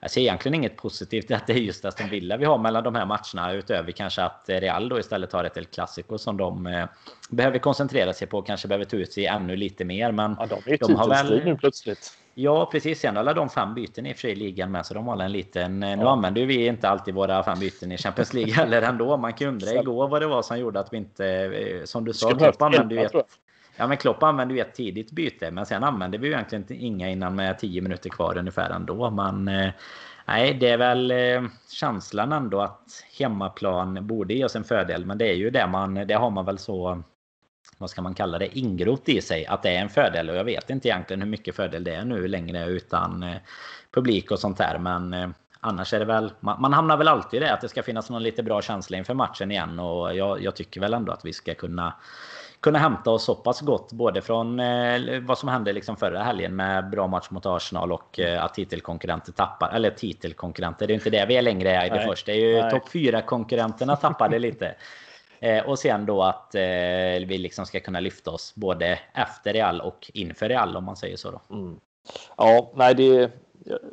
[0.01, 2.85] jag ser egentligen inget positivt i att det är just Aston Villa vi har mellan
[2.85, 3.53] de här matcherna.
[3.53, 6.87] Utöver kanske att Real då istället har ett El Clasico som de eh,
[7.31, 8.43] behöver koncentrera sig på.
[8.43, 10.13] Kanske behöver ta ut sig ännu lite mer.
[10.13, 11.45] Men ja, de de har väl...
[11.45, 12.13] nu plötsligt.
[12.35, 13.01] Ja, precis.
[13.01, 15.23] Sen alla de fem byten i och för sig i ligan med, så de har
[15.23, 15.83] en liten...
[15.83, 15.97] Eh, ja.
[15.97, 19.17] Nu använder vi inte alltid våra fem byten i Champions League heller ändå.
[19.17, 21.27] Man kan undra igår vad det var som gjorde att vi inte...
[21.27, 23.13] Eh, som du sa, Klopp använde ju ett...
[23.77, 27.11] Ja, men Klopp använde ju ett tidigt byte, men sen använde vi ju egentligen inga
[27.11, 29.11] innan med 10 minuter kvar ungefär ändå.
[29.11, 29.73] Men eh,
[30.27, 31.43] nej, det är väl eh,
[31.73, 35.95] känslan ändå att hemmaplan borde ge oss en fördel, men det är ju det man,
[35.95, 37.03] det har man väl så
[37.79, 40.31] vad ska man kalla det, ingrott i sig att det är en fördel.
[40.31, 43.37] Och jag vet inte egentligen hur mycket fördel det är nu längre utan eh,
[43.95, 47.45] publik och sånt där men annars är det väl man, man hamnar väl alltid i
[47.45, 49.81] det att det ska finnas någon lite bra känsla inför matchen igen.
[49.81, 51.95] Och jag, jag tycker väl ändå att vi ska kunna
[52.61, 56.57] kunna hämta oss så pass gott både från eh, vad som hände liksom förra helgen
[56.57, 59.71] med bra match mot Arsenal och eh, att titelkonkurrenter tappar.
[59.75, 62.33] Eller titelkonkurrenter, det är inte det vi är längre i det första.
[62.33, 64.75] Det är ju topp 4-konkurrenterna tappade lite.
[65.43, 66.61] Eh, och sen då att eh,
[67.27, 71.17] vi liksom ska kunna lyfta oss både efter Real och inför Real om man säger
[71.17, 71.31] så.
[71.31, 71.41] Då.
[71.55, 71.81] Mm.
[72.37, 73.31] Ja, nej, det,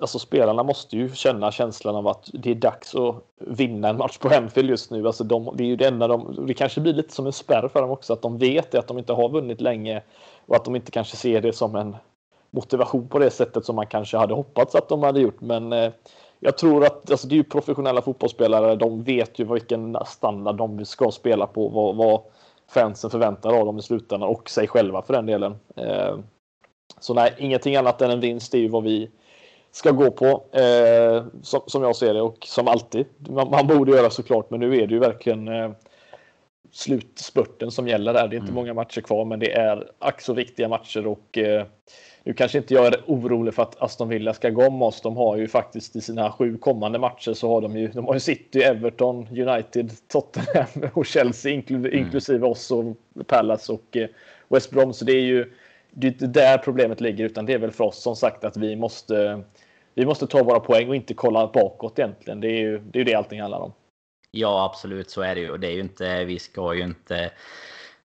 [0.01, 4.17] alltså spelarna måste ju känna känslan av att det är dags att vinna en match
[4.17, 5.07] på Hemfield just nu.
[5.07, 7.67] Alltså de, det är ju det enda de, det kanske blir lite som en spärr
[7.67, 10.03] för dem också, att de vet att de inte har vunnit länge
[10.45, 11.95] och att de inte kanske ser det som en
[12.51, 15.41] motivation på det sättet som man kanske hade hoppats att de hade gjort.
[15.41, 15.91] Men eh,
[16.39, 18.75] jag tror att alltså det är ju professionella fotbollsspelare.
[18.75, 22.21] De vet ju vilken standard de ska spela på, vad, vad
[22.69, 25.55] fansen förväntar av dem i slutändan och sig själva för den delen.
[25.75, 26.17] Eh,
[26.99, 29.11] så nej, ingenting annat än en vinst är ju vad vi
[29.71, 33.05] ska gå på, eh, som, som, jag ser det och som alltid.
[33.17, 35.71] Man, man, borde göra såklart, men nu är det ju verkligen eh,
[36.71, 38.27] slutspurten som gäller där.
[38.27, 38.55] Det är inte mm.
[38.55, 41.65] många matcher kvar, men det är ack så viktiga matcher och eh,
[42.23, 45.01] nu kanske inte jag är orolig för att Aston Villa ska gå om oss.
[45.01, 48.13] De har ju faktiskt i sina sju kommande matcher så har de ju, de har
[48.13, 51.93] ju City, Everton, United, Tottenham och Chelsea inkl mm.
[51.93, 52.85] inklusive oss och
[53.27, 54.07] Palace och eh,
[54.47, 54.93] West Brom.
[54.93, 55.53] Så det är ju
[55.99, 58.57] det är inte där problemet ligger utan det är väl för oss som sagt att
[58.57, 59.43] vi måste
[59.93, 62.41] vi måste ta våra poäng och inte kolla bakåt egentligen.
[62.41, 63.73] Det är ju det, är det allting handlar om.
[64.31, 65.51] Ja, absolut så är det ju.
[65.51, 67.31] Och det är ju inte, vi ska ju inte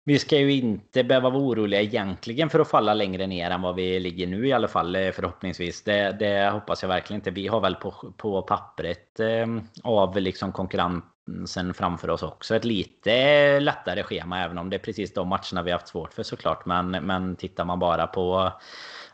[0.05, 3.75] vi ska ju inte behöva vara oroliga egentligen för att falla längre ner än vad
[3.75, 5.83] vi ligger nu i alla fall eh, förhoppningsvis.
[5.83, 7.31] Det, det hoppas jag verkligen inte.
[7.31, 9.47] Vi har väl på, på pappret eh,
[9.83, 15.15] av liksom konkurrensen framför oss också ett lite lättare schema även om det är precis
[15.15, 16.67] de matcherna vi haft svårt för såklart.
[16.67, 18.53] Men, men tittar man bara på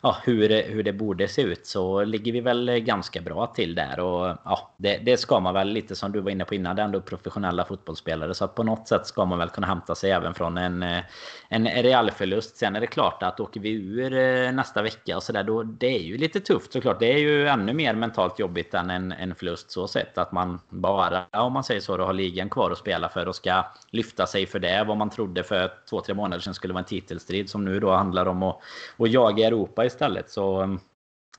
[0.06, 3.74] ja, hur, det, hur det borde se ut så ligger vi väl ganska bra till
[3.74, 4.00] där.
[4.00, 6.82] Och ja, det, det ska man väl lite som du var inne på innan, det
[6.82, 8.34] är ändå professionella fotbollsspelare.
[8.34, 11.02] Så att på något sätt ska man väl kunna hämta sig även från en, eh,
[11.48, 12.56] en realförlust.
[12.56, 15.86] Sen är det klart att åker vi ur eh, nästa vecka och sådär, då det
[15.86, 17.00] är ju lite tufft såklart.
[17.00, 20.18] Det är ju ännu mer mentalt jobbigt än en, en förlust så sett.
[20.18, 23.36] Att man bara, om man säger så, då har ligan kvar att spela för och
[23.36, 24.84] ska lyfta sig för det.
[24.84, 27.90] Vad man trodde för två, tre månader sedan skulle vara en titelstrid som nu då
[27.92, 28.60] handlar om att,
[28.98, 30.30] att jaga Europa istället.
[30.30, 30.80] Så mm,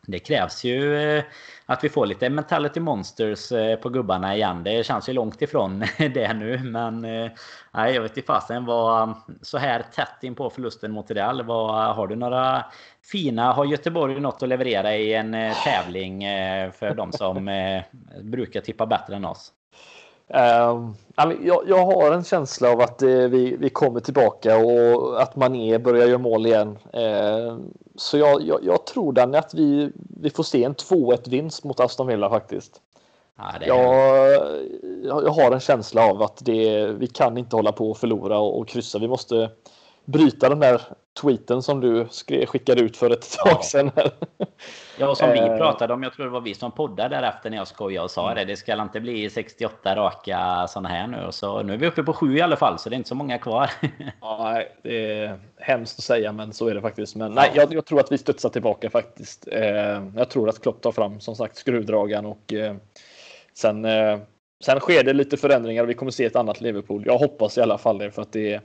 [0.07, 1.23] det krävs ju eh,
[1.65, 4.63] att vi får lite mentality monsters eh, på gubbarna igen.
[4.63, 6.57] Det känns ju långt ifrån det nu.
[6.57, 7.31] Men eh,
[7.71, 11.43] nej, jag vet inte fasen vad så här tätt in på förlusten mot Real.
[11.43, 12.65] Vad, har du några
[13.11, 13.53] fina?
[13.53, 15.31] Har Göteborg något att leverera i en
[15.63, 16.21] tävling
[16.71, 17.49] för de som
[18.21, 19.53] brukar tippa bättre än oss?
[20.35, 20.91] Uh,
[21.41, 25.79] jag, jag, har en känsla av att uh, vi, vi kommer tillbaka och att Mané
[25.79, 26.77] börjar göra mål igen.
[26.95, 27.59] Uh,
[27.95, 31.79] så jag, jag, jag, tror Danny att vi, vi får se en 2-1 vinst mot
[31.79, 32.81] Aston Villa faktiskt.
[33.37, 34.43] Ja, jag,
[35.03, 38.59] jag, har en känsla av att det, vi kan inte hålla på och förlora och,
[38.59, 38.99] och kryssa.
[38.99, 39.49] Vi måste
[40.05, 40.81] bryta den där
[41.21, 43.91] tweeten som du skrev, skickade ut för ett tag sedan.
[44.97, 45.57] ja, och som vi eh.
[45.57, 46.03] pratade om.
[46.03, 48.35] Jag tror det var vi som poddade därefter när jag skojade och sa mm.
[48.35, 48.45] det.
[48.45, 51.27] Det ska inte bli 68 raka sådana här nu.
[51.31, 53.15] Så nu är vi uppe på sju i alla fall, så det är inte så
[53.15, 53.69] många kvar.
[54.21, 57.15] nej, det är hemskt att säga, men så är det faktiskt.
[57.15, 59.47] Men nej, jag, jag tror att vi studsar tillbaka faktiskt.
[59.51, 62.75] Eh, jag tror att Klopp tar fram som sagt skruvdragaren och eh,
[63.53, 63.87] sen
[64.59, 67.03] Sen sker det lite förändringar och vi kommer se ett annat Liverpool.
[67.05, 68.61] Jag hoppas i alla fall det för att det är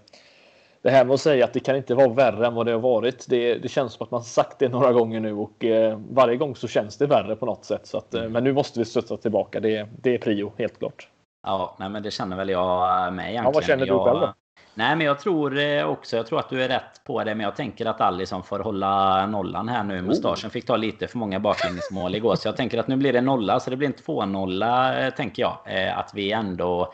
[0.82, 2.80] det här med att säga att det kan inte vara värre än vad det har
[2.80, 3.26] varit.
[3.28, 6.56] Det, det känns som att man sagt det några gånger nu och eh, varje gång
[6.56, 7.86] så känns det värre på något sätt.
[7.86, 8.32] Så att, eh, mm.
[8.32, 9.60] Men nu måste vi studsa tillbaka.
[9.60, 11.08] Det, det är prio, helt klart.
[11.46, 13.44] Ja, nej, men det känner väl jag med egentligen.
[13.44, 14.34] Ja, vad känner du jag, själv då?
[14.74, 17.44] Nej, men jag tror eh, också, jag tror att du är rätt på det, men
[17.44, 20.02] jag tänker att Alisson får hålla nollan här nu.
[20.02, 23.20] Mustaschen fick ta lite för många baklängesmål igår, så jag tänker att nu blir det
[23.20, 25.58] nolla, så det blir en 2-0 eh, tänker jag.
[25.94, 26.92] Att vi ändå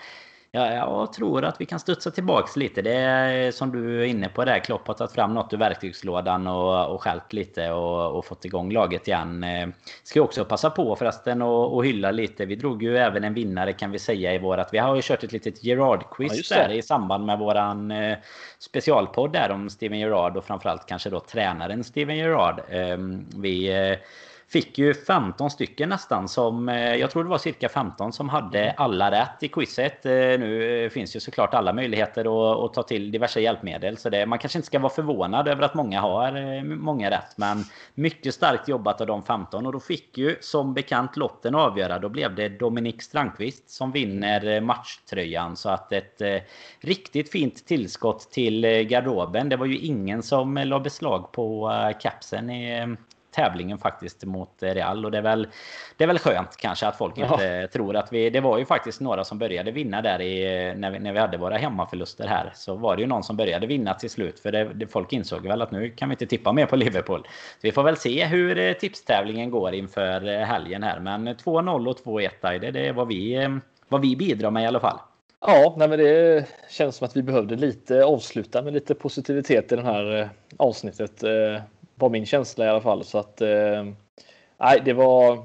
[0.50, 2.82] Ja, jag tror att vi kan studsa tillbaks lite.
[2.82, 4.58] Det är som du är inne på där.
[4.58, 8.72] Klopp har tagit fram något ur verktygslådan och, och skälpt lite och, och, fått igång
[8.72, 9.44] laget igen.
[9.44, 9.68] Eh,
[10.02, 12.46] ska också passa på förresten och, och hylla lite.
[12.46, 14.68] Vi drog ju även en vinnare kan vi säga i vårat.
[14.72, 18.18] Vi har ju kört ett litet Gerard-quiz ja, där i samband med våran eh,
[18.58, 22.60] specialpodd där om Steven Gerard och framförallt kanske då tränaren Steven Gerard.
[22.68, 22.98] Eh,
[23.36, 23.68] vi
[24.50, 28.60] Fick ju 15 stycken nästan som, eh, jag tror det var cirka 15 som hade
[28.60, 28.74] mm.
[28.76, 30.06] alla rätt i quizet.
[30.06, 33.96] Eh, nu eh, finns ju såklart alla möjligheter att, att ta till diverse hjälpmedel.
[33.96, 37.36] Så det, man kanske inte ska vara förvånad över att många har många rätt.
[37.36, 39.66] Men mycket starkt jobbat av de 15.
[39.66, 41.98] Och då fick ju som bekant lotten avgöra.
[41.98, 45.56] Då blev det Dominik Strandqvist som vinner matchtröjan.
[45.56, 46.22] Så att ett
[46.80, 49.48] riktigt fint tillskott till garderoben.
[49.48, 52.96] Det var ju ingen som la beslag på kapsen i,
[53.38, 55.04] tävlingen faktiskt mot Real.
[55.04, 55.48] Och det är väl,
[55.96, 57.68] det är väl skönt kanske att folk inte ja.
[57.68, 58.30] tror att vi...
[58.30, 61.38] Det var ju faktiskt några som började vinna där i, när, vi, när vi hade
[61.38, 62.52] våra hemmaförluster här.
[62.54, 64.40] Så var det ju någon som började vinna till slut.
[64.40, 67.22] För det, det, folk insåg väl att nu kan vi inte tippa mer på Liverpool.
[67.22, 71.00] Så vi får väl se hur eh, tipstävlingen går inför eh, helgen här.
[71.00, 73.56] Men 2-0 och 2-1 det, det är vad vi, eh,
[73.88, 74.98] vad vi bidrar med i alla fall.
[75.40, 79.76] Ja, nej men det känns som att vi behövde lite avsluta med lite positivitet i
[79.76, 81.24] det här avsnittet
[81.98, 83.04] var min känsla i alla fall.
[83.04, 83.84] Så att eh,
[84.58, 85.44] nej, det var.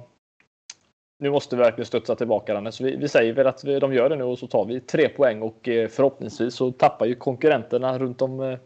[1.20, 2.72] Nu måste vi verkligen studsa tillbaka den.
[2.72, 5.10] Så vi, vi säger väl att de gör det nu och så tar vi tre
[5.10, 8.58] poäng och eh, förhoppningsvis så tappar ju konkurrenterna runt om eh,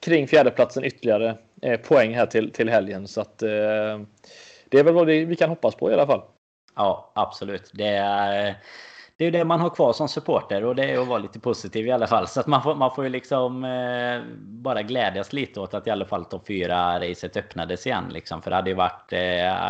[0.00, 3.08] kring fjärdeplatsen ytterligare eh, poäng här till, till helgen.
[3.08, 4.00] Så att eh,
[4.68, 6.22] det är väl vad vi kan hoppas på i alla fall.
[6.76, 7.70] Ja, absolut.
[7.74, 8.56] Det är
[9.20, 11.86] det är det man har kvar som supporter och det är att vara lite positiv
[11.86, 12.28] i alla fall.
[12.28, 15.90] Så att man får, man får ju liksom eh, bara glädjas lite åt att i
[15.90, 18.04] alla fall topp 4-racet öppnades igen.
[18.10, 18.42] Liksom.
[18.42, 19.18] För det hade ju varit, eh,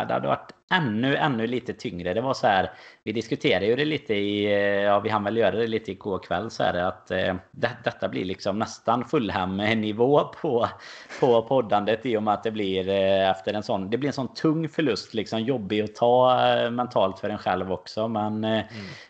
[0.07, 2.13] det hade varit ännu, ännu lite tyngre.
[2.13, 2.71] Det var så här,
[3.03, 6.19] vi diskuterade ju det lite i, eh, ja vi hann väl göra det lite igår
[6.19, 10.67] kväll så här att eh, det, detta blir liksom nästan Fulham-nivå på,
[11.19, 14.13] på poddandet i och med att det blir eh, efter en sån, det blir en
[14.13, 18.07] sån tung förlust liksom jobbig att ta eh, mentalt för en själv också.
[18.07, 18.65] Men eh, mm.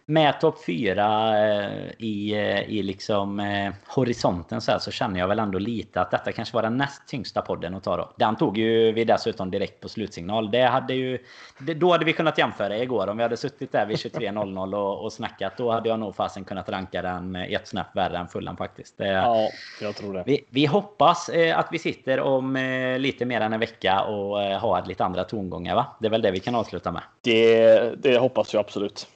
[0.05, 2.35] med topp 4 eh, i,
[2.67, 3.41] i liksom
[3.87, 7.07] horisonten så här så känner jag väl ändå lite att detta kanske var den näst
[7.07, 8.13] tyngsta podden att ta då.
[8.17, 10.51] Den tog ju vi dessutom direkt på slutsignal.
[10.51, 11.17] Det hade ju
[11.59, 13.07] då hade vi kunnat jämföra igår.
[13.07, 15.57] Om vi hade suttit där vid 23.00 och, och snackat.
[15.57, 18.95] Då hade jag nog fasen kunnat ranka den ett snäpp värre än Fulham faktiskt.
[18.97, 19.49] Ja,
[19.81, 20.23] jag tror det.
[20.25, 24.43] Vi, vi hoppas eh, att vi sitter om eh, lite mer än en vecka och
[24.43, 25.75] eh, har lite andra tongångar.
[25.75, 25.85] Va?
[25.99, 27.03] Det är väl det vi kan avsluta med.
[27.21, 29.07] Det, det hoppas jag absolut.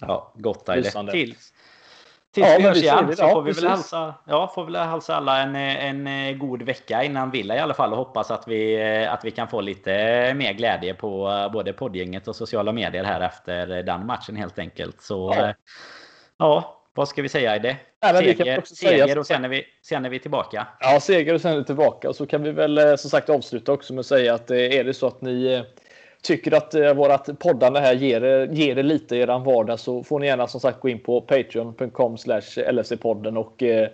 [0.00, 0.66] Ja, gott.
[0.66, 1.52] Tills,
[2.34, 5.16] Tills ja, vi hörs igen så ja, får vi väl hälsa, ja, får väl hälsa
[5.16, 5.56] alla en,
[6.06, 9.48] en god vecka innan Villa i alla fall och hoppas att vi, att vi kan
[9.48, 9.90] få lite
[10.34, 15.02] mer glädje på både poddgänget och sociala medier här efter den matchen helt enkelt.
[15.02, 15.54] Så ja,
[16.38, 17.76] ja vad ska vi säga i det?
[18.36, 20.66] Seger, seger och sen är, vi, sen är vi tillbaka.
[20.80, 22.08] Ja, seger och sen är vi tillbaka.
[22.08, 24.58] Och så kan vi väl eh, som sagt avsluta också med att säga att eh,
[24.58, 25.62] är det så att ni eh,
[26.22, 30.20] tycker att eh, vårat poddande här ger, ger er lite i er vardag så får
[30.20, 33.88] ni gärna som sagt gå in på patreon.com LFC-podden och eh,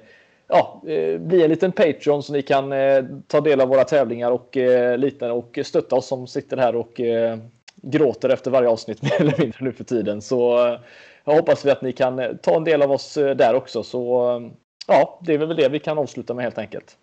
[0.48, 4.30] ja, eh, bli en liten Patreon så ni kan eh, ta del av våra tävlingar
[4.30, 7.38] och eh, liknande och stötta oss som sitter här och eh,
[7.82, 10.22] gråter efter varje avsnitt mer eller mindre nu för tiden.
[10.22, 10.80] Så eh,
[11.24, 13.82] jag hoppas vi att ni kan eh, ta en del av oss eh, där också.
[13.82, 14.50] Så eh,
[14.86, 16.96] ja, det är väl det vi kan avsluta med helt enkelt.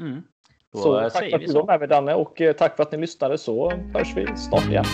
[0.00, 0.22] Mm.
[0.72, 2.92] Då så tack för att du var med mig Danne och eh, tack för att
[2.92, 4.84] ni lyssnade så hörs vi snart igen.